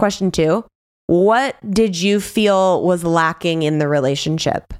[0.00, 0.64] Question two
[1.08, 4.72] What did you feel was lacking in the relationship?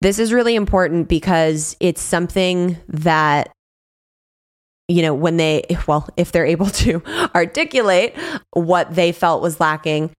[0.00, 3.52] This is really important because it's something that,
[4.88, 7.04] you know, when they, well, if they're able to
[7.36, 8.16] articulate
[8.52, 10.10] what they felt was lacking,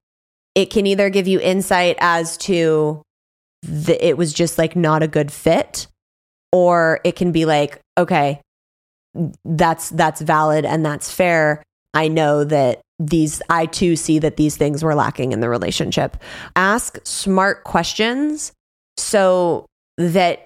[0.55, 3.01] it can either give you insight as to
[3.61, 5.87] the, it was just like not a good fit,
[6.53, 8.39] or it can be like, okay,
[9.43, 11.61] that's that's valid and that's fair.
[11.93, 16.17] I know that these I too see that these things were lacking in the relationship.
[16.55, 18.51] Ask smart questions
[18.97, 19.65] so
[19.97, 20.45] that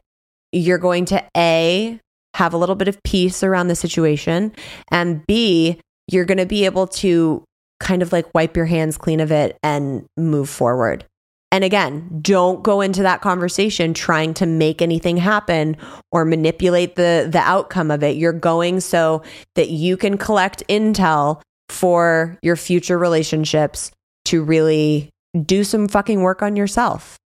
[0.51, 1.99] you're going to A
[2.35, 4.53] have a little bit of peace around the situation
[4.91, 7.43] and B you're going to be able to
[7.79, 11.05] kind of like wipe your hands clean of it and move forward.
[11.51, 15.77] And again, don't go into that conversation trying to make anything happen
[16.11, 18.17] or manipulate the the outcome of it.
[18.17, 19.23] You're going so
[19.55, 23.91] that you can collect intel for your future relationships
[24.25, 25.09] to really
[25.45, 27.17] do some fucking work on yourself.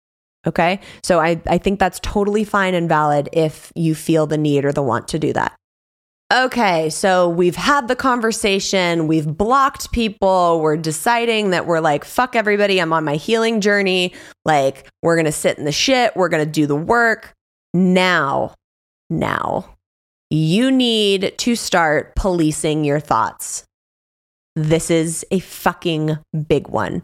[0.46, 0.80] Okay.
[1.04, 4.72] So I, I think that's totally fine and valid if you feel the need or
[4.72, 5.56] the want to do that.
[6.34, 12.38] Okay, so we've had the conversation, we've blocked people, we're deciding that we're like, fuck
[12.38, 14.14] everybody, I'm on my healing journey.
[14.46, 17.34] Like, we're gonna sit in the shit, we're gonna do the work.
[17.74, 18.54] Now,
[19.10, 19.76] now,
[20.30, 23.66] you need to start policing your thoughts.
[24.56, 27.04] This is a fucking big one.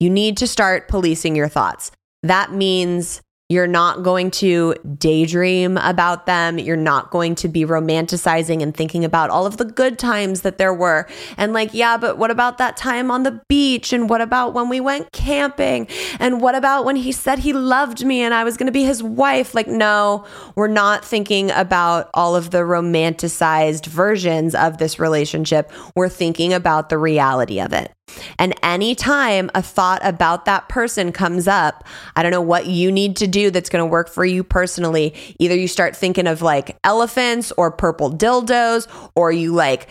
[0.00, 1.90] You need to start policing your thoughts.
[2.22, 6.58] That means you're not going to daydream about them.
[6.58, 10.58] You're not going to be romanticizing and thinking about all of the good times that
[10.58, 11.06] there were.
[11.38, 13.94] And like, yeah, but what about that time on the beach?
[13.94, 15.88] And what about when we went camping?
[16.20, 18.84] And what about when he said he loved me and I was going to be
[18.84, 19.54] his wife?
[19.54, 25.72] Like, no, we're not thinking about all of the romanticized versions of this relationship.
[25.96, 27.92] We're thinking about the reality of it.
[28.38, 31.84] And anytime a thought about that person comes up,
[32.16, 35.14] I don't know what you need to do that's going to work for you personally.
[35.38, 39.88] Either you start thinking of like elephants or purple dildos, or you like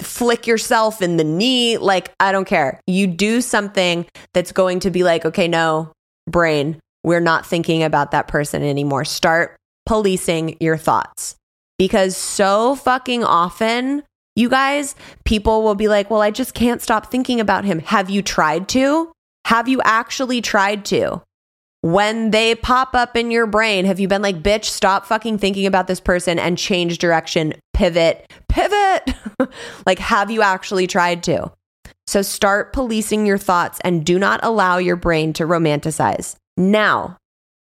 [0.00, 1.76] flick yourself in the knee.
[1.76, 2.80] Like, I don't care.
[2.86, 5.92] You do something that's going to be like, okay, no,
[6.28, 9.04] brain, we're not thinking about that person anymore.
[9.04, 11.36] Start policing your thoughts
[11.78, 14.02] because so fucking often
[14.38, 17.80] you guys, people will be like, well, I just can't stop thinking about him.
[17.80, 19.12] Have you tried to?
[19.46, 21.22] Have you actually tried to?
[21.80, 25.66] When they pop up in your brain, have you been like, bitch, stop fucking thinking
[25.66, 29.14] about this person and change direction, pivot, pivot?
[29.86, 31.50] like, have you actually tried to?
[32.06, 36.36] So start policing your thoughts and do not allow your brain to romanticize.
[36.56, 37.16] Now,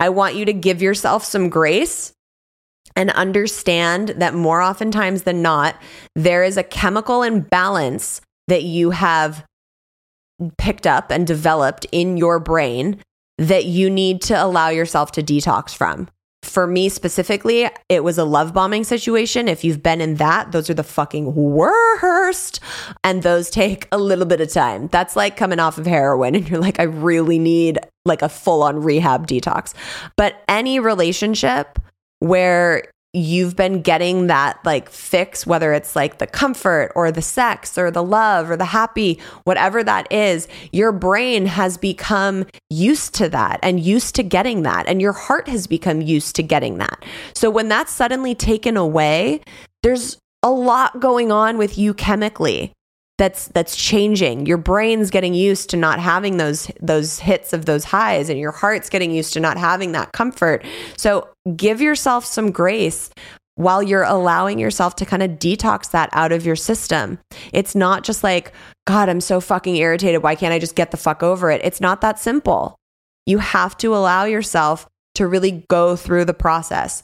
[0.00, 2.13] I want you to give yourself some grace
[2.97, 5.76] and understand that more oftentimes than not,
[6.14, 9.45] there is a chemical imbalance that you have
[10.59, 13.01] picked up and developed in your brain
[13.39, 16.09] that you need to allow yourself to detox from.
[16.43, 19.49] For me specifically, it was a love bombing situation.
[19.49, 22.61] If you've been in that, those are the fucking worst.
[23.03, 24.89] And those take a little bit of time.
[24.89, 28.62] That's like coming off of heroin and you're like, I really need like a full
[28.62, 29.72] on rehab detox.
[30.16, 31.78] But any relationship
[32.24, 37.78] where you've been getting that like fix, whether it's like the comfort or the sex
[37.78, 43.28] or the love or the happy, whatever that is, your brain has become used to
[43.28, 44.88] that and used to getting that.
[44.88, 47.04] And your heart has become used to getting that.
[47.34, 49.40] So when that's suddenly taken away,
[49.84, 52.72] there's a lot going on with you chemically
[53.16, 57.84] that's that's changing your brain's getting used to not having those those hits of those
[57.84, 60.64] highs and your heart's getting used to not having that comfort
[60.96, 63.11] so give yourself some grace
[63.57, 67.18] while you're allowing yourself to kind of detox that out of your system.
[67.53, 68.53] It's not just like
[68.86, 70.22] god i'm so fucking irritated.
[70.22, 71.61] Why can't i just get the fuck over it?
[71.64, 72.76] It's not that simple.
[73.26, 77.03] You have to allow yourself to really go through the process.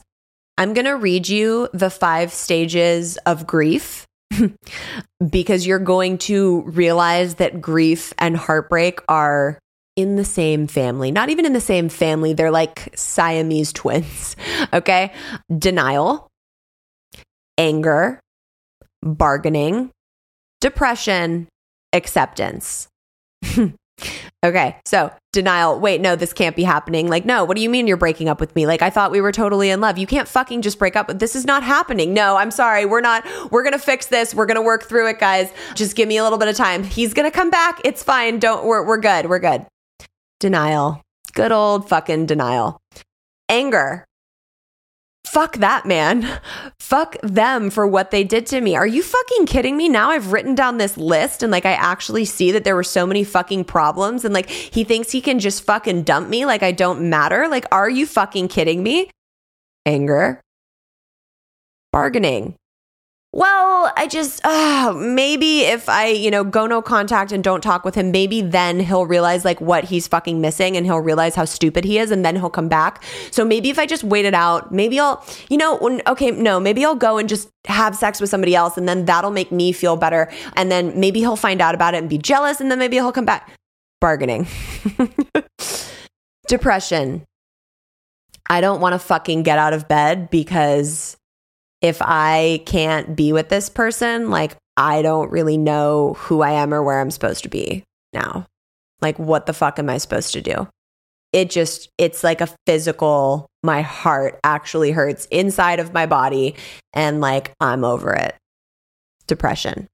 [0.57, 4.05] I'm going to read you the five stages of grief
[5.29, 9.57] because you're going to realize that grief and heartbreak are
[9.95, 11.11] in the same family.
[11.11, 14.35] Not even in the same family, they're like Siamese twins.
[14.73, 15.11] Okay.
[15.57, 16.27] Denial,
[17.57, 18.19] anger,
[19.01, 19.89] bargaining,
[20.61, 21.47] depression,
[21.93, 22.87] acceptance.
[24.43, 25.79] Okay, so denial.
[25.79, 27.07] Wait, no, this can't be happening.
[27.07, 28.65] Like, no, what do you mean you're breaking up with me?
[28.65, 29.99] Like, I thought we were totally in love.
[29.99, 31.19] You can't fucking just break up.
[31.19, 32.11] This is not happening.
[32.11, 32.85] No, I'm sorry.
[32.85, 34.33] We're not, we're gonna fix this.
[34.33, 35.51] We're gonna work through it, guys.
[35.75, 36.83] Just give me a little bit of time.
[36.83, 37.81] He's gonna come back.
[37.85, 38.39] It's fine.
[38.39, 39.27] Don't, we're, we're good.
[39.29, 39.63] We're good.
[40.41, 41.01] Denial.
[41.33, 42.81] Good old fucking denial.
[43.47, 44.05] Anger
[45.31, 46.27] fuck that man.
[46.79, 48.75] Fuck them for what they did to me.
[48.75, 49.87] Are you fucking kidding me?
[49.87, 53.07] Now I've written down this list and like I actually see that there were so
[53.07, 56.73] many fucking problems and like he thinks he can just fucking dump me like I
[56.73, 57.47] don't matter.
[57.47, 59.09] Like, are you fucking kidding me?
[59.85, 60.41] Anger,
[61.93, 62.55] bargaining,
[63.33, 67.85] well, I just, uh, maybe if I, you know, go no contact and don't talk
[67.85, 71.45] with him, maybe then he'll realize like what he's fucking missing and he'll realize how
[71.45, 73.01] stupid he is and then he'll come back.
[73.31, 76.83] So maybe if I just wait it out, maybe I'll, you know, okay, no, maybe
[76.83, 79.95] I'll go and just have sex with somebody else and then that'll make me feel
[79.95, 80.29] better.
[80.57, 83.13] And then maybe he'll find out about it and be jealous and then maybe he'll
[83.13, 83.49] come back.
[84.01, 84.45] Bargaining.
[86.49, 87.23] Depression.
[88.49, 91.15] I don't want to fucking get out of bed because
[91.81, 96.73] if I can't be with this person, like I don't really know who I am
[96.73, 98.45] or where I'm supposed to be now.
[99.01, 100.67] Like, what the fuck am I supposed to do?
[101.33, 106.55] It just, it's like a physical, my heart actually hurts inside of my body.
[106.93, 108.35] And like, I'm over it.
[109.27, 109.87] Depression.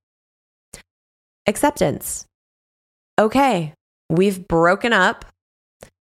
[1.46, 2.26] Acceptance.
[3.20, 3.74] Okay,
[4.10, 5.26] we've broken up.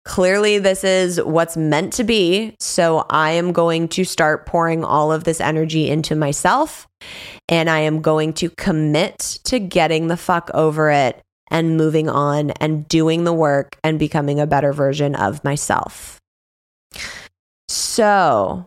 [0.05, 2.55] Clearly, this is what's meant to be.
[2.59, 6.87] So I am going to start pouring all of this energy into myself
[7.47, 12.51] and I am going to commit to getting the fuck over it and moving on
[12.51, 16.19] and doing the work and becoming a better version of myself.
[17.67, 18.65] So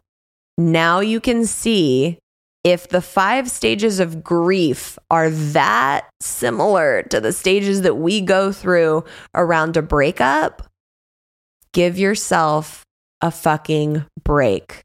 [0.57, 2.19] now you can see
[2.65, 8.53] if the five stages of grief are that similar to the stages that we go
[8.53, 10.67] through around a breakup,
[11.77, 12.87] give yourself
[13.21, 14.81] a fucking break.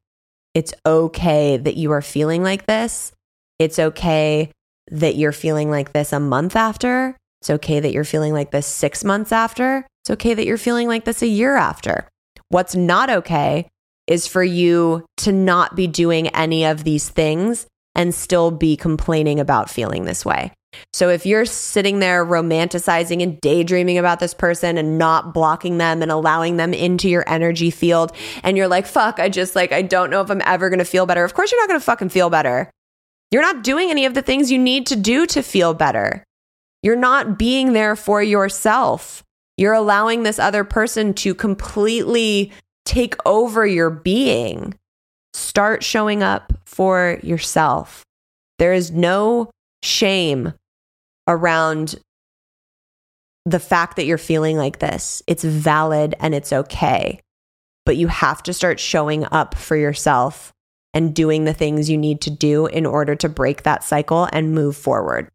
[0.54, 3.14] It's okay that you are feeling like this.
[3.60, 4.52] It's okay
[4.90, 7.16] that you're feeling like this a month after.
[7.40, 9.88] It's okay that you're feeling like this six months after.
[10.04, 12.10] It's okay that you're feeling like this a year after.
[12.50, 13.70] What's not okay
[14.06, 19.40] is for you to not be doing any of these things and still be complaining
[19.40, 20.52] about feeling this way.
[20.94, 26.02] So if you're sitting there romanticizing and daydreaming about this person and not blocking them
[26.02, 28.12] and allowing them into your energy field
[28.44, 31.06] and you're like, fuck, I just like, I don't know if I'm ever to feel
[31.06, 31.24] better.
[31.24, 32.70] Of course, you're not to fucking feel better.
[33.32, 36.24] You're not doing any of the things you need to do to feel better.
[36.84, 39.24] You're not being there for yourself.
[39.58, 42.52] You're allowing this other person to completely
[42.86, 44.74] take over your being.
[45.34, 48.04] Start showing up for yourself.
[48.58, 49.52] There is no
[49.84, 50.54] shame
[51.32, 51.96] around
[53.46, 55.24] the fact that you're feeling like this.
[55.28, 57.20] It's valid and it's okay.
[57.86, 60.52] But you have to start showing up for yourself
[60.94, 64.54] and doing the things you need to do in order to break that cycle and
[64.54, 65.30] move forward.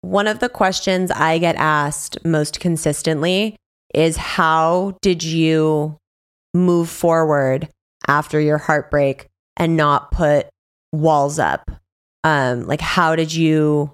[0.00, 3.56] One of the questions I get asked most consistently
[3.94, 5.98] is how did you
[6.54, 7.68] move forward
[8.06, 9.26] after your heartbreak
[9.56, 10.48] and not put
[10.92, 11.70] walls up?
[12.24, 13.92] Um, like, how did you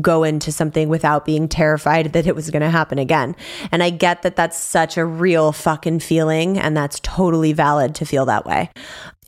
[0.00, 3.36] go into something without being terrified that it was going to happen again.
[3.72, 8.04] And I get that that's such a real fucking feeling and that's totally valid to
[8.04, 8.70] feel that way.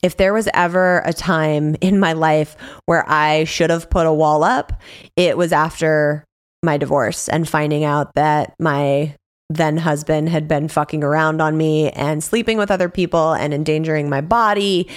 [0.03, 2.57] If there was ever a time in my life
[2.87, 4.73] where I should have put a wall up,
[5.17, 6.25] it was after
[6.63, 9.15] my divorce and finding out that my
[9.51, 14.11] then husband had been fucking around on me and sleeping with other people and endangering
[14.11, 14.89] my body.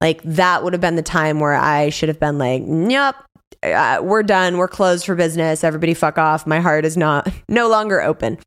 [0.00, 3.14] Like that would have been the time where I should have been like, "Yep,
[3.62, 4.56] uh, we're done.
[4.56, 5.64] We're closed for business.
[5.64, 6.46] Everybody fuck off.
[6.46, 8.38] My heart is not no longer open."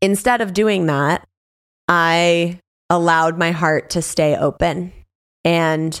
[0.00, 1.26] Instead of doing that,
[1.88, 2.58] I
[2.88, 4.92] allowed my heart to stay open.
[5.44, 6.00] And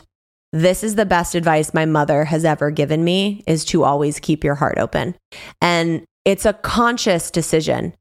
[0.52, 4.42] this is the best advice my mother has ever given me is to always keep
[4.42, 5.14] your heart open.
[5.60, 7.94] And it's a conscious decision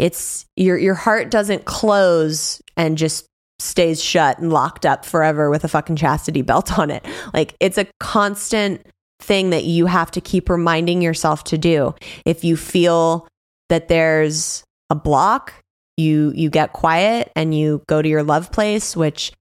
[0.00, 3.26] it's your your heart doesn't close and just
[3.58, 7.04] stays shut and locked up forever with a fucking chastity belt on it.
[7.34, 8.86] Like it's a constant
[9.20, 11.94] thing that you have to keep reminding yourself to do.
[12.24, 13.28] If you feel
[13.68, 15.54] that there's a block,
[15.96, 19.32] you you get quiet and you go to your love place, which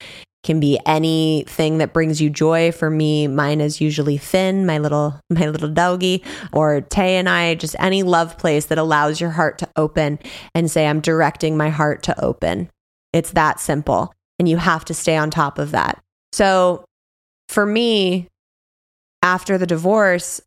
[0.43, 2.71] can be anything that brings you joy.
[2.71, 6.23] For me, mine is usually Finn, my little my little doggy,
[6.53, 10.19] or Tay and I, just any love place that allows your heart to open
[10.53, 12.69] and say, I'm directing my heart to open.
[13.13, 14.13] It's that simple.
[14.37, 16.01] And you have to stay on top of that.
[16.31, 16.85] So
[17.49, 18.27] for me,
[19.29, 20.41] after the divorce,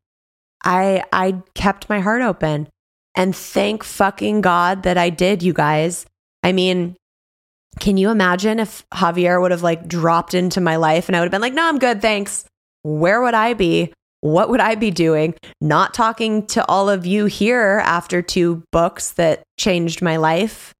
[0.64, 2.68] I I kept my heart open.
[3.14, 6.06] And thank fucking God that I did, you guys.
[6.42, 6.96] I mean,
[7.78, 11.26] can you imagine if Javier would have like dropped into my life and I would
[11.26, 12.44] have been like, no, I'm good, thanks.
[12.82, 13.92] Where would I be?
[14.20, 15.34] What would I be doing?
[15.60, 20.72] Not talking to all of you here after two books that changed my life.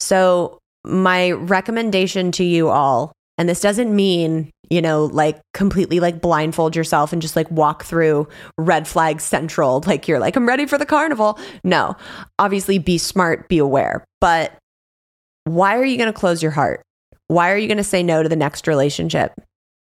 [0.00, 6.20] So, my recommendation to you all, and this doesn't mean, you know, like completely like
[6.20, 8.28] blindfold yourself and just like walk through
[8.58, 11.38] red flag central, like you're like, I'm ready for the carnival.
[11.62, 11.96] No,
[12.38, 14.04] obviously be smart, be aware.
[14.20, 14.52] But
[15.44, 16.82] why are you going to close your heart?
[17.28, 19.32] Why are you going to say no to the next relationship?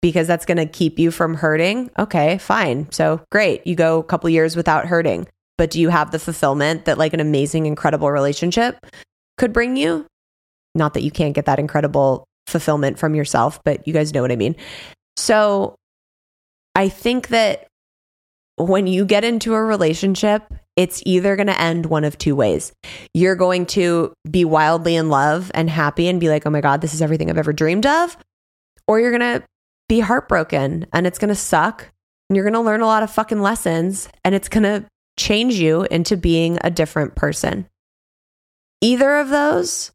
[0.03, 1.90] Because that's going to keep you from hurting.
[1.99, 2.86] Okay, fine.
[2.92, 3.66] So great.
[3.66, 5.26] You go a couple years without hurting.
[5.57, 8.86] But do you have the fulfillment that like an amazing, incredible relationship
[9.38, 10.07] could bring you?
[10.74, 14.32] Not that you can't get that incredible fulfillment from yourself, but you guys know what
[14.32, 14.57] I mean.
[15.16, 15.76] So
[16.74, 17.66] I think that
[18.57, 22.72] when you get into a relationship it's either going to end one of two ways.
[23.12, 26.80] You're going to be wildly in love and happy and be like, oh my God,
[26.80, 28.16] this is everything I've ever dreamed of.
[28.86, 29.44] Or you're going to
[29.88, 31.90] be heartbroken and it's going to suck.
[32.30, 34.86] And you're going to learn a lot of fucking lessons and it's going to
[35.18, 37.66] change you into being a different person.
[38.80, 39.90] Either of those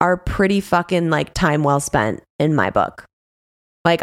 [0.00, 3.04] are pretty fucking like time well spent in my book.
[3.84, 4.02] Like,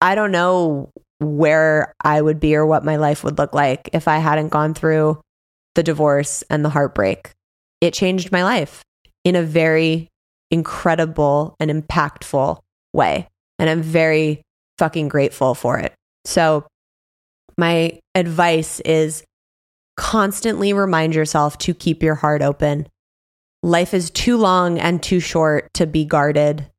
[0.00, 4.08] I, don't know where I would be or what my life would look like if
[4.08, 5.20] I hadn't gone through
[5.74, 7.30] the divorce and the heartbreak.
[7.80, 8.82] It changed my life
[9.24, 10.08] in a very
[10.50, 12.58] incredible and impactful
[12.92, 13.28] way.
[13.58, 14.42] And I'm very
[14.78, 15.94] fucking grateful for it.
[16.24, 16.66] So,
[17.56, 19.22] my advice is
[19.96, 22.86] constantly remind yourself to keep your heart open.
[23.64, 26.70] Life is too long and too short to be guarded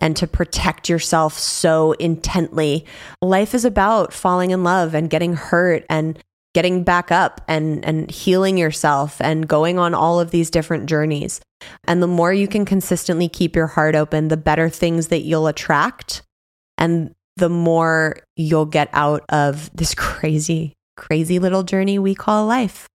[0.00, 2.84] and to protect yourself so intently.
[3.22, 6.18] Life is about falling in love and getting hurt and
[6.52, 11.40] getting back up and and healing yourself and going on all of these different journeys.
[11.84, 15.46] And the more you can consistently keep your heart open, the better things that you'll
[15.46, 16.22] attract
[16.76, 22.88] and the more you'll get out of this crazy crazy little journey we call life.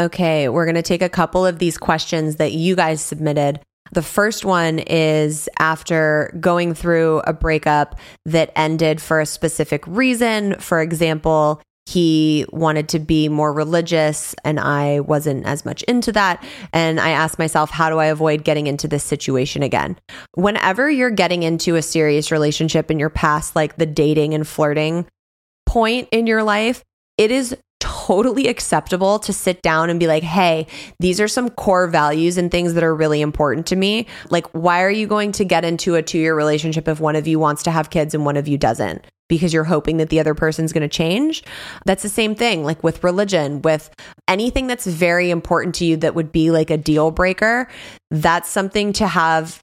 [0.00, 3.60] Okay, we're going to take a couple of these questions that you guys submitted.
[3.92, 10.58] The first one is after going through a breakup that ended for a specific reason.
[10.58, 16.42] For example, he wanted to be more religious and I wasn't as much into that.
[16.72, 19.98] And I asked myself, how do I avoid getting into this situation again?
[20.32, 25.04] Whenever you're getting into a serious relationship in your past, like the dating and flirting
[25.66, 26.84] point in your life,
[27.18, 27.54] it is
[28.10, 30.66] totally acceptable to sit down and be like, hey,
[30.98, 34.04] these are some core values and things that are really important to me.
[34.30, 37.28] Like, why are you going to get into a two year relationship if one of
[37.28, 39.06] you wants to have kids and one of you doesn't?
[39.28, 41.44] because you're hoping that the other person's going to change.
[41.86, 43.88] That's the same thing, like with religion, with
[44.26, 47.68] anything that's very important to you that would be like a deal breaker.
[48.10, 49.62] That's something to have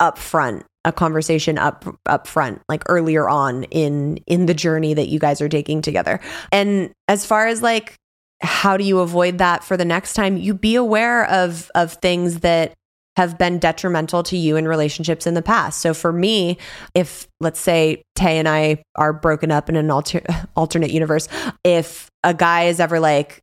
[0.00, 5.08] up front a conversation up up front like earlier on in in the journey that
[5.08, 6.20] you guys are taking together
[6.52, 7.94] and as far as like
[8.40, 12.40] how do you avoid that for the next time you be aware of of things
[12.40, 12.72] that
[13.16, 15.80] have been detrimental to you in relationships in the past.
[15.80, 16.58] So for me,
[16.94, 20.24] if let's say Tay and I are broken up in an alter-
[20.56, 21.26] alternate universe,
[21.64, 23.40] if a guy is ever like,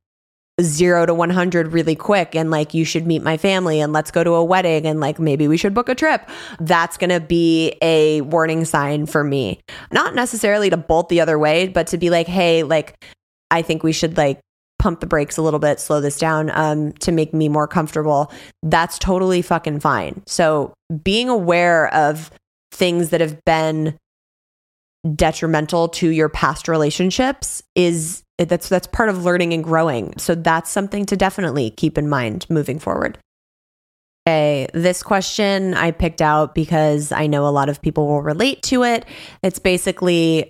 [0.61, 4.23] zero to 100 really quick and like you should meet my family and let's go
[4.23, 6.29] to a wedding and like maybe we should book a trip.
[6.59, 9.61] That's going to be a warning sign for me.
[9.91, 13.03] Not necessarily to bolt the other way but to be like hey like
[13.49, 14.39] i think we should like
[14.83, 18.29] pump the brakes a little bit slow this down um, to make me more comfortable.
[18.63, 20.21] That's totally fucking fine.
[20.27, 20.73] So
[21.03, 22.29] being aware of
[22.73, 23.97] things that have been
[25.15, 30.17] detrimental to your past relationships is that's that's part of learning and growing.
[30.17, 33.17] So that's something to definitely keep in mind moving forward.
[34.25, 38.63] Okay, this question I picked out because I know a lot of people will relate
[38.63, 39.05] to it.
[39.43, 40.49] It's basically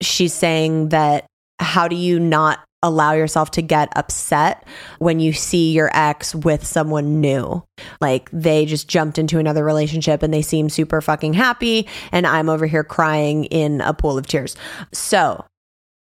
[0.00, 1.26] she's saying that
[1.58, 4.66] how do you not allow yourself to get upset
[4.98, 7.62] when you see your ex with someone new.
[8.00, 11.86] Like they just jumped into another relationship and they seem super fucking happy.
[12.12, 14.56] And I'm over here crying in a pool of tears.
[14.92, 15.44] So,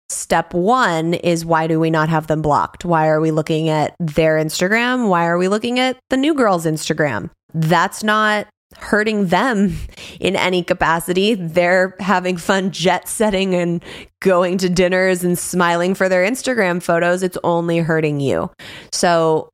[0.08, 2.84] step one is why do we not have them blocked?
[2.84, 5.08] Why are we looking at their Instagram?
[5.08, 7.30] Why are we looking at the new girl's Instagram?
[7.54, 8.46] That's not
[8.78, 9.74] hurting them
[10.20, 11.34] in any capacity.
[11.34, 13.82] They're having fun jet setting and
[14.20, 17.22] going to dinners and smiling for their Instagram photos.
[17.22, 18.50] It's only hurting you.
[18.92, 19.50] So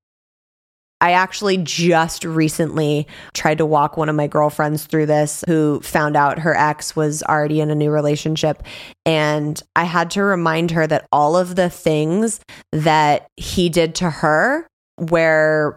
[1.02, 6.16] I actually just recently tried to walk one of my girlfriends through this who found
[6.16, 8.62] out her ex was already in a new relationship.
[9.04, 12.38] And I had to remind her that all of the things
[12.70, 14.64] that he did to her,
[14.96, 15.76] where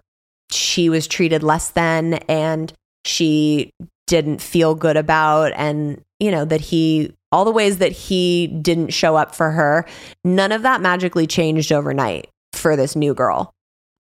[0.51, 2.71] she was treated less than and
[3.06, 3.72] she
[4.08, 8.93] didn't feel good about and you know that he all the ways that he didn't
[8.93, 9.86] show up for her
[10.24, 13.53] none of that magically changed overnight for this new girl.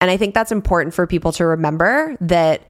[0.02, 2.64] And i think that's important for people to remember that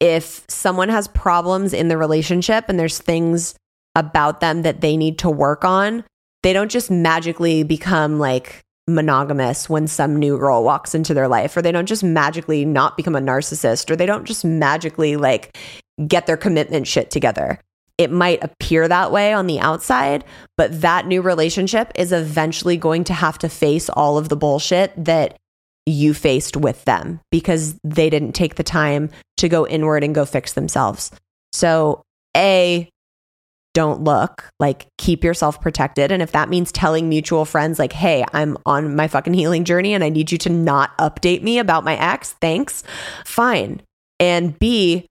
[0.00, 3.54] if someone has problems in the relationship and there's things
[3.94, 6.04] about them that they need to work on
[6.42, 11.56] they don't just magically become like monogamous when some new girl walks into their life
[11.56, 15.56] or they don't just magically not become a narcissist or they don't just magically like
[16.06, 17.60] get their commitment shit together.
[17.98, 20.24] It might appear that way on the outside,
[20.56, 24.92] but that new relationship is eventually going to have to face all of the bullshit
[24.96, 25.36] that
[25.86, 30.24] you faced with them because they didn't take the time to go inward and go
[30.24, 31.10] fix themselves.
[31.52, 32.02] So,
[32.36, 32.88] A,
[33.74, 36.12] don't look, like keep yourself protected.
[36.12, 39.94] And if that means telling mutual friends, like, hey, I'm on my fucking healing journey
[39.94, 42.82] and I need you to not update me about my ex, thanks,
[43.24, 43.82] fine.
[44.20, 45.06] And B,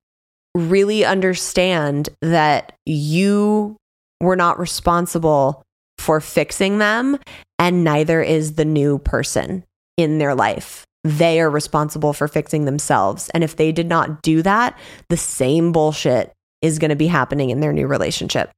[0.55, 3.78] really understand that you
[4.20, 5.64] were not responsible
[5.97, 7.18] for fixing them,
[7.59, 9.64] and neither is the new person
[9.97, 10.84] in their life.
[11.03, 13.30] They are responsible for fixing themselves.
[13.34, 14.78] And if they did not do that,
[15.09, 16.32] the same bullshit
[16.62, 18.51] is going to be happening in their new relationship.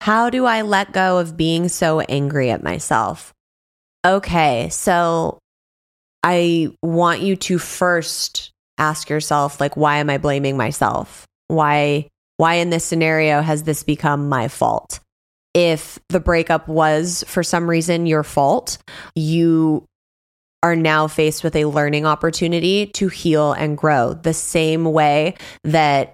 [0.00, 3.32] How do I let go of being so angry at myself?
[4.04, 5.38] Okay, so
[6.22, 11.26] I want you to first ask yourself like why am I blaming myself?
[11.48, 14.98] Why why in this scenario has this become my fault?
[15.54, 18.78] If the breakup was for some reason your fault,
[19.14, 19.84] you
[20.62, 25.34] are now faced with a learning opportunity to heal and grow the same way
[25.64, 26.12] that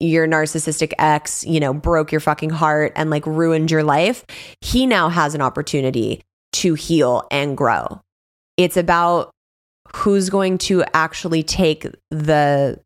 [0.00, 4.24] your narcissistic ex, you know, broke your fucking heart and like ruined your life,
[4.60, 6.22] he now has an opportunity
[6.52, 8.00] to heal and grow.
[8.56, 9.30] It's about
[9.94, 12.80] who's going to actually take the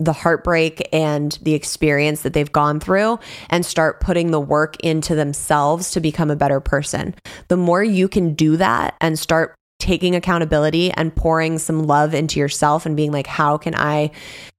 [0.00, 3.18] the heartbreak and the experience that they've gone through
[3.50, 7.14] and start putting the work into themselves to become a better person.
[7.48, 12.38] The more you can do that and start taking accountability and pouring some love into
[12.38, 14.10] yourself and being like, how can I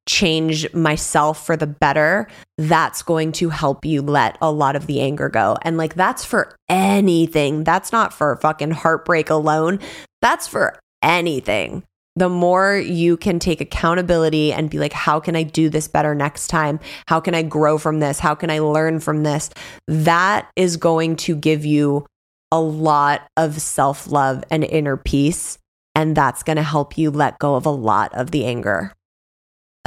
[0.07, 2.27] change myself for the better?
[2.57, 5.57] That's going to help you let a lot of the anger go.
[5.61, 7.63] And like, that's for anything.
[7.63, 9.79] That's not for fucking heartbreak alone.
[10.21, 11.83] That's for anything.
[12.17, 16.13] The more you can take accountability and be like, how can I do this better
[16.13, 16.81] next time?
[17.07, 18.19] How can I grow from this?
[18.19, 19.49] How can I learn from this?
[19.87, 22.05] That is going to give you
[22.51, 25.57] a lot of self love and inner peace.
[25.95, 28.93] And that's going to help you let go of a lot of the anger.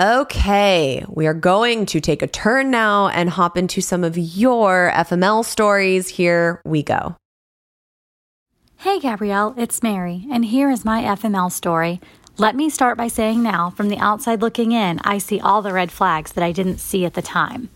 [0.01, 4.91] Okay, we are going to take a turn now and hop into some of your
[4.93, 6.09] FML stories.
[6.09, 7.17] Here we go.
[8.79, 12.01] Hey, Gabrielle, it's Mary, and here is my FML story.
[12.37, 15.73] Let me start by saying now, from the outside looking in, I see all the
[15.73, 17.71] red flags that I didn't see at the time.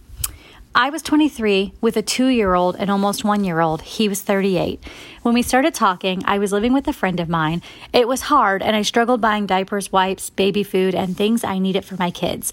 [0.75, 3.83] I was 23 with a two year old and almost one year old.
[3.83, 4.83] He was 38.
[5.23, 7.63] When we started talking, I was living with a friend of mine.
[7.93, 11.85] It was hard, and I struggled buying diapers, wipes, baby food, and things I needed
[11.85, 12.53] for my kids.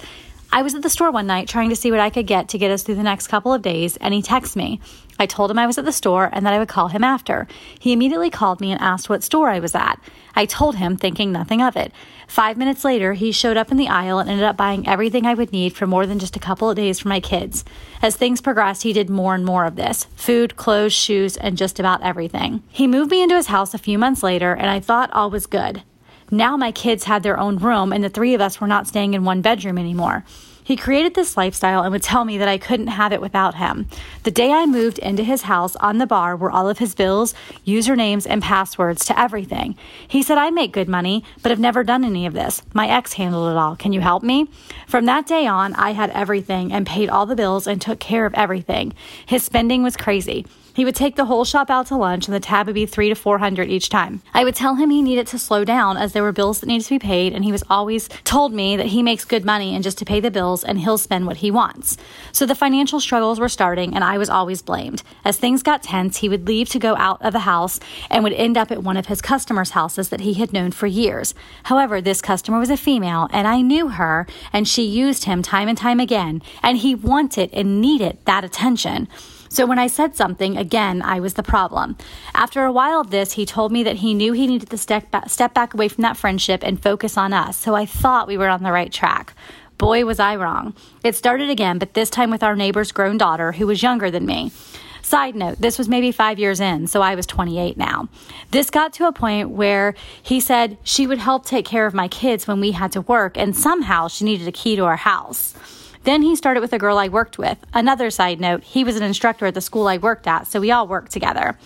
[0.56, 2.58] I was at the store one night trying to see what I could get to
[2.58, 4.80] get us through the next couple of days, and he texted me.
[5.20, 7.46] I told him I was at the store and that I would call him after.
[7.78, 10.00] He immediately called me and asked what store I was at.
[10.34, 11.92] I told him, thinking nothing of it.
[12.30, 15.34] Five minutes later, he showed up in the aisle and ended up buying everything I
[15.34, 17.66] would need for more than just a couple of days for my kids.
[18.02, 21.82] As things progressed, he did more and more of this food, clothes, shoes, and just
[21.82, 22.64] about everything.
[22.70, 25.48] He moved me into his house a few months later, and I thought all was
[25.48, 25.84] good.
[26.32, 29.14] Now my kids had their own room, and the three of us were not staying
[29.14, 30.24] in one bedroom anymore.
[30.66, 33.88] He created this lifestyle and would tell me that I couldn't have it without him.
[34.24, 37.36] The day I moved into his house, on the bar were all of his bills,
[37.68, 39.78] usernames, and passwords to everything.
[40.08, 42.64] He said, I make good money, but have never done any of this.
[42.74, 43.76] My ex handled it all.
[43.76, 44.50] Can you help me?
[44.88, 48.26] From that day on, I had everything and paid all the bills and took care
[48.26, 48.96] of everything.
[49.28, 50.48] His spending was crazy.
[50.76, 53.08] He would take the whole shop out to lunch, and the tab would be three
[53.08, 54.22] to four hundred each time.
[54.34, 56.84] I would tell him he needed to slow down as there were bills that needed
[56.84, 59.86] to be paid, and he was always told me that he makes good money and
[59.86, 61.96] just to pay the bills and he'll spend what he wants.
[62.34, 65.02] So the financial struggles were starting, and I was always blamed.
[65.24, 68.34] As things got tense, he would leave to go out of the house and would
[68.34, 71.34] end up at one of his customers' houses that he had known for years.
[71.64, 75.70] However, this customer was a female, and I knew her, and she used him time
[75.70, 79.08] and time again, and he wanted and needed that attention.
[79.50, 81.98] So when I said something, again, I was the problem.
[82.34, 85.12] After a while of this, he told me that he knew he needed to step
[85.12, 87.58] back, step back away from that friendship and focus on us.
[87.58, 89.34] So I thought we were on the right track.
[89.78, 90.74] Boy, was I wrong.
[91.04, 94.26] It started again, but this time with our neighbor's grown daughter, who was younger than
[94.26, 94.52] me.
[95.02, 98.10] Side note, this was maybe five years in, so I was 28 now.
[98.50, 99.94] This got to a point where
[100.24, 103.38] he said she would help take care of my kids when we had to work,
[103.38, 105.54] and somehow she needed a key to our house.
[106.06, 107.58] Then he started with a girl I worked with.
[107.74, 110.72] Another side note, he was an instructor at the school I worked at, so we
[110.72, 111.58] all worked together.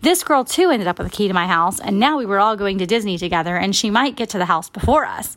[0.00, 2.40] This girl too ended up with a key to my house, and now we were
[2.40, 5.36] all going to Disney together, and she might get to the house before us.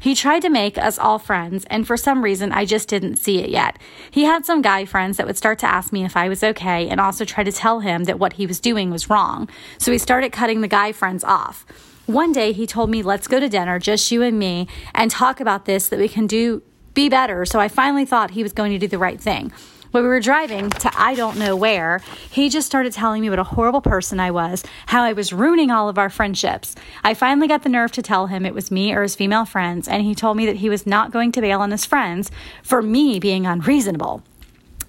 [0.00, 3.40] He tried to make us all friends, and for some reason, I just didn't see
[3.40, 3.78] it yet.
[4.10, 6.88] He had some guy friends that would start to ask me if I was okay
[6.88, 9.46] and also try to tell him that what he was doing was wrong.
[9.76, 11.66] So he started cutting the guy friends off.
[12.06, 15.38] One day he told me, let's go to dinner, just you and me, and talk
[15.38, 16.62] about this that we can do
[16.94, 17.44] be better.
[17.44, 19.52] So I finally thought he was going to do the right thing.
[19.90, 23.40] When we were driving to I don't know where, he just started telling me what
[23.40, 26.76] a horrible person I was, how I was ruining all of our friendships.
[27.02, 29.88] I finally got the nerve to tell him it was me or his female friends,
[29.88, 32.30] and he told me that he was not going to bail on his friends
[32.62, 34.22] for me being unreasonable.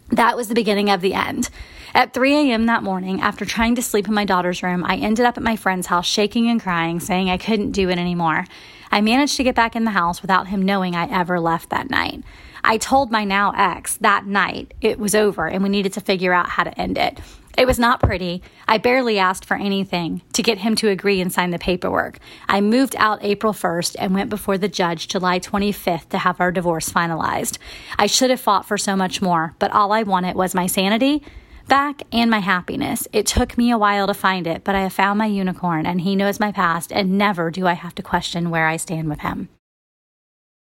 [0.09, 1.49] That was the beginning of the end.
[1.95, 2.67] At 3 a.m.
[2.67, 5.55] that morning, after trying to sleep in my daughter's room, I ended up at my
[5.55, 8.45] friend's house shaking and crying, saying I couldn't do it anymore.
[8.91, 11.89] I managed to get back in the house without him knowing I ever left that
[11.89, 12.23] night.
[12.63, 16.33] I told my now ex that night it was over and we needed to figure
[16.33, 17.19] out how to end it.
[17.57, 18.41] It was not pretty.
[18.67, 22.17] I barely asked for anything to get him to agree and sign the paperwork.
[22.47, 26.51] I moved out April 1st and went before the judge July 25th to have our
[26.51, 27.57] divorce finalized.
[27.97, 31.23] I should have fought for so much more, but all I wanted was my sanity
[31.71, 33.07] back and my happiness.
[33.13, 36.01] It took me a while to find it, but I have found my unicorn and
[36.01, 39.21] he knows my past, and never do I have to question where I stand with
[39.21, 39.47] him.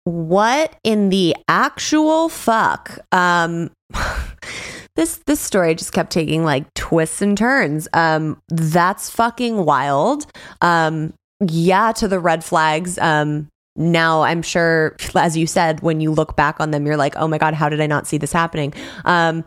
[0.04, 2.98] What in the actual fuck?
[3.12, 3.70] Um
[4.96, 7.88] this this story just kept taking like twists and turns.
[7.94, 10.26] Um that's fucking wild.
[10.60, 12.98] Um yeah to the red flags.
[12.98, 17.14] Um now I'm sure as you said when you look back on them you're like,
[17.16, 18.74] "Oh my god, how did I not see this happening?"
[19.06, 19.44] Um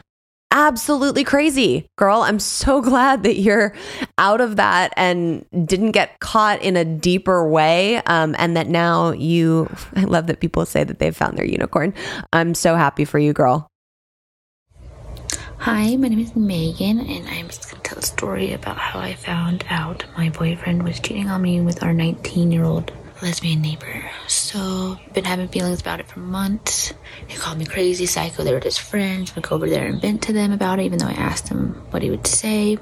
[0.53, 1.87] absolutely crazy.
[1.97, 3.73] Girl, I'm so glad that you're
[4.17, 7.97] out of that and didn't get caught in a deeper way.
[8.03, 11.93] Um, and that now you, I love that people say that they've found their unicorn.
[12.31, 13.67] I'm so happy for you, girl.
[15.57, 19.13] Hi, my name is Megan, and I'm just gonna tell a story about how I
[19.13, 22.91] found out my boyfriend was cheating on me with our 19 year old
[23.23, 24.03] lesbian neighbor.
[24.27, 26.93] So, been having feelings about it for months.
[27.27, 28.43] He called me crazy, psycho.
[28.43, 29.31] They were just friends.
[29.31, 32.03] Go over there and vent to them about it, even though I asked him what
[32.03, 32.77] he would say.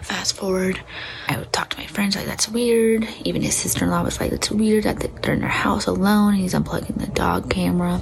[0.00, 0.80] Fast forward,
[1.28, 3.06] I would talk to my friends like that's weird.
[3.24, 6.98] Even his sister-in-law was like, "That's weird that they're in their house alone." he's unplugging
[6.98, 8.00] the dog camera,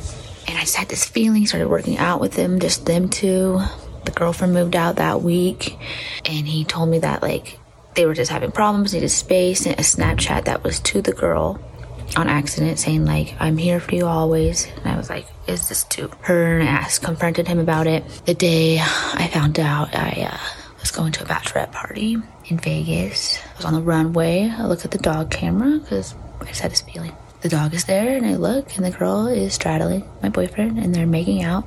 [0.48, 1.46] and I just had this feeling.
[1.46, 3.60] Started working out with them, just them two.
[4.04, 5.76] The girlfriend moved out that week,
[6.24, 7.58] and he told me that like
[7.94, 11.60] they were just having problems, needed space, and a Snapchat that was to the girl
[12.16, 14.66] on accident saying like i'm here for you always.
[14.66, 16.58] And i was like is this to her?
[16.58, 18.04] And i confronted him about it.
[18.26, 20.38] The day i found out i uh,
[20.80, 23.38] was going to a bachelorette party in vegas.
[23.38, 24.50] I was on the runway.
[24.50, 27.12] I look at the dog camera because i just had this feeling.
[27.42, 30.94] The dog is there and i look and the girl is straddling my boyfriend and
[30.94, 31.64] they're making out.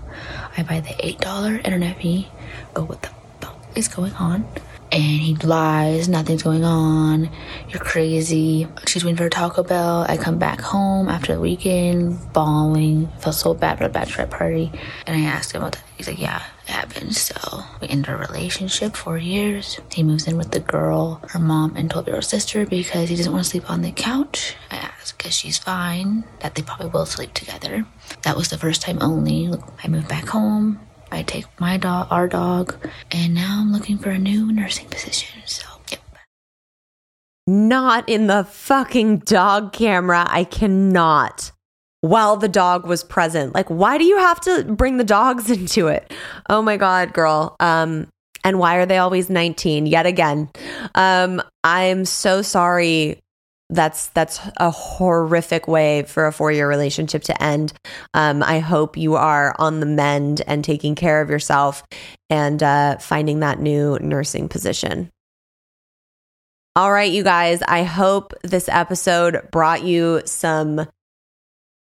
[0.58, 2.28] I buy the $8 internet fee.
[2.74, 3.10] Go what the
[3.42, 4.46] fuck is going on
[4.94, 7.28] and he lies, nothing's going on,
[7.70, 8.68] you're crazy.
[8.86, 10.06] She's waiting for Taco Bell.
[10.08, 13.08] I come back home after the weekend, bawling.
[13.20, 14.72] Felt so bad for the bachelorette party.
[15.08, 15.84] And I asked him about that.
[15.98, 17.16] He's like, yeah, it happened.
[17.16, 19.80] So we ended our relationship four years.
[19.92, 23.16] He moves in with the girl, her mom, and 12 year old sister because he
[23.16, 24.56] doesn't want to sleep on the couch.
[24.70, 27.88] I asked because she's fine, that they probably will sleep together.
[28.22, 29.50] That was the first time only.
[29.84, 30.80] I moved back home.
[31.14, 32.76] I take my dog, our dog,
[33.12, 35.42] and now I'm looking for a new nursing position.
[35.46, 36.02] So, yep.
[37.46, 40.26] Not in the fucking dog camera.
[40.28, 41.52] I cannot.
[42.02, 43.54] While the dog was present.
[43.54, 46.12] Like, why do you have to bring the dogs into it?
[46.50, 47.56] Oh my God, girl.
[47.60, 48.08] Um,
[48.44, 50.50] and why are they always 19 yet again?
[50.96, 53.23] Um, I'm so sorry
[53.74, 57.74] that's that's a horrific way for a four year relationship to end.
[58.14, 61.84] Um, I hope you are on the mend and taking care of yourself
[62.30, 65.10] and uh, finding that new nursing position.
[66.76, 67.62] All right, you guys.
[67.62, 70.88] I hope this episode brought you some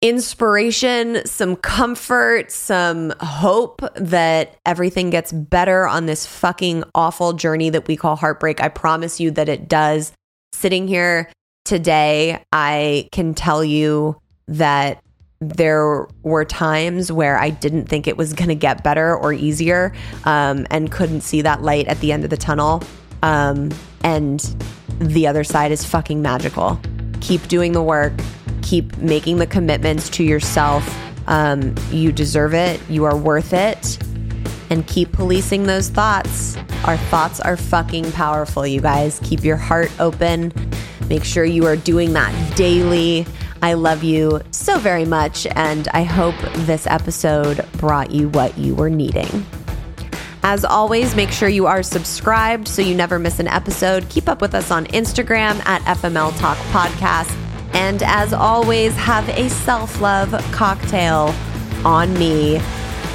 [0.01, 7.87] inspiration, some comfort, some hope that everything gets better on this fucking awful journey that
[7.87, 8.61] we call heartbreak.
[8.61, 10.13] I promise you that it does.
[10.53, 11.29] Sitting here
[11.67, 15.03] today, I can tell you that
[15.39, 19.93] there were times where I didn't think it was going to get better or easier
[20.23, 22.81] um, and couldn't see that light at the end of the tunnel.
[23.21, 23.71] Um,
[24.03, 24.39] and
[24.99, 26.79] the other side is fucking magical.
[27.19, 28.13] Keep doing the work,
[28.61, 30.87] keep making the commitments to yourself.
[31.27, 34.01] Um, you deserve it, you are worth it,
[34.69, 36.55] and keep policing those thoughts.
[36.85, 39.19] Our thoughts are fucking powerful, you guys.
[39.23, 40.53] Keep your heart open
[41.09, 43.25] Make sure you are doing that daily.
[43.61, 46.35] I love you so very much, and I hope
[46.65, 49.45] this episode brought you what you were needing.
[50.43, 54.07] As always, make sure you are subscribed so you never miss an episode.
[54.09, 57.35] Keep up with us on Instagram at FML Talk Podcast.
[57.73, 61.33] And as always, have a self love cocktail
[61.83, 62.61] on me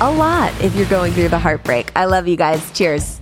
[0.01, 1.93] a lot if you're going through the heartbreak.
[1.97, 2.71] I love you guys.
[2.73, 3.22] Cheers.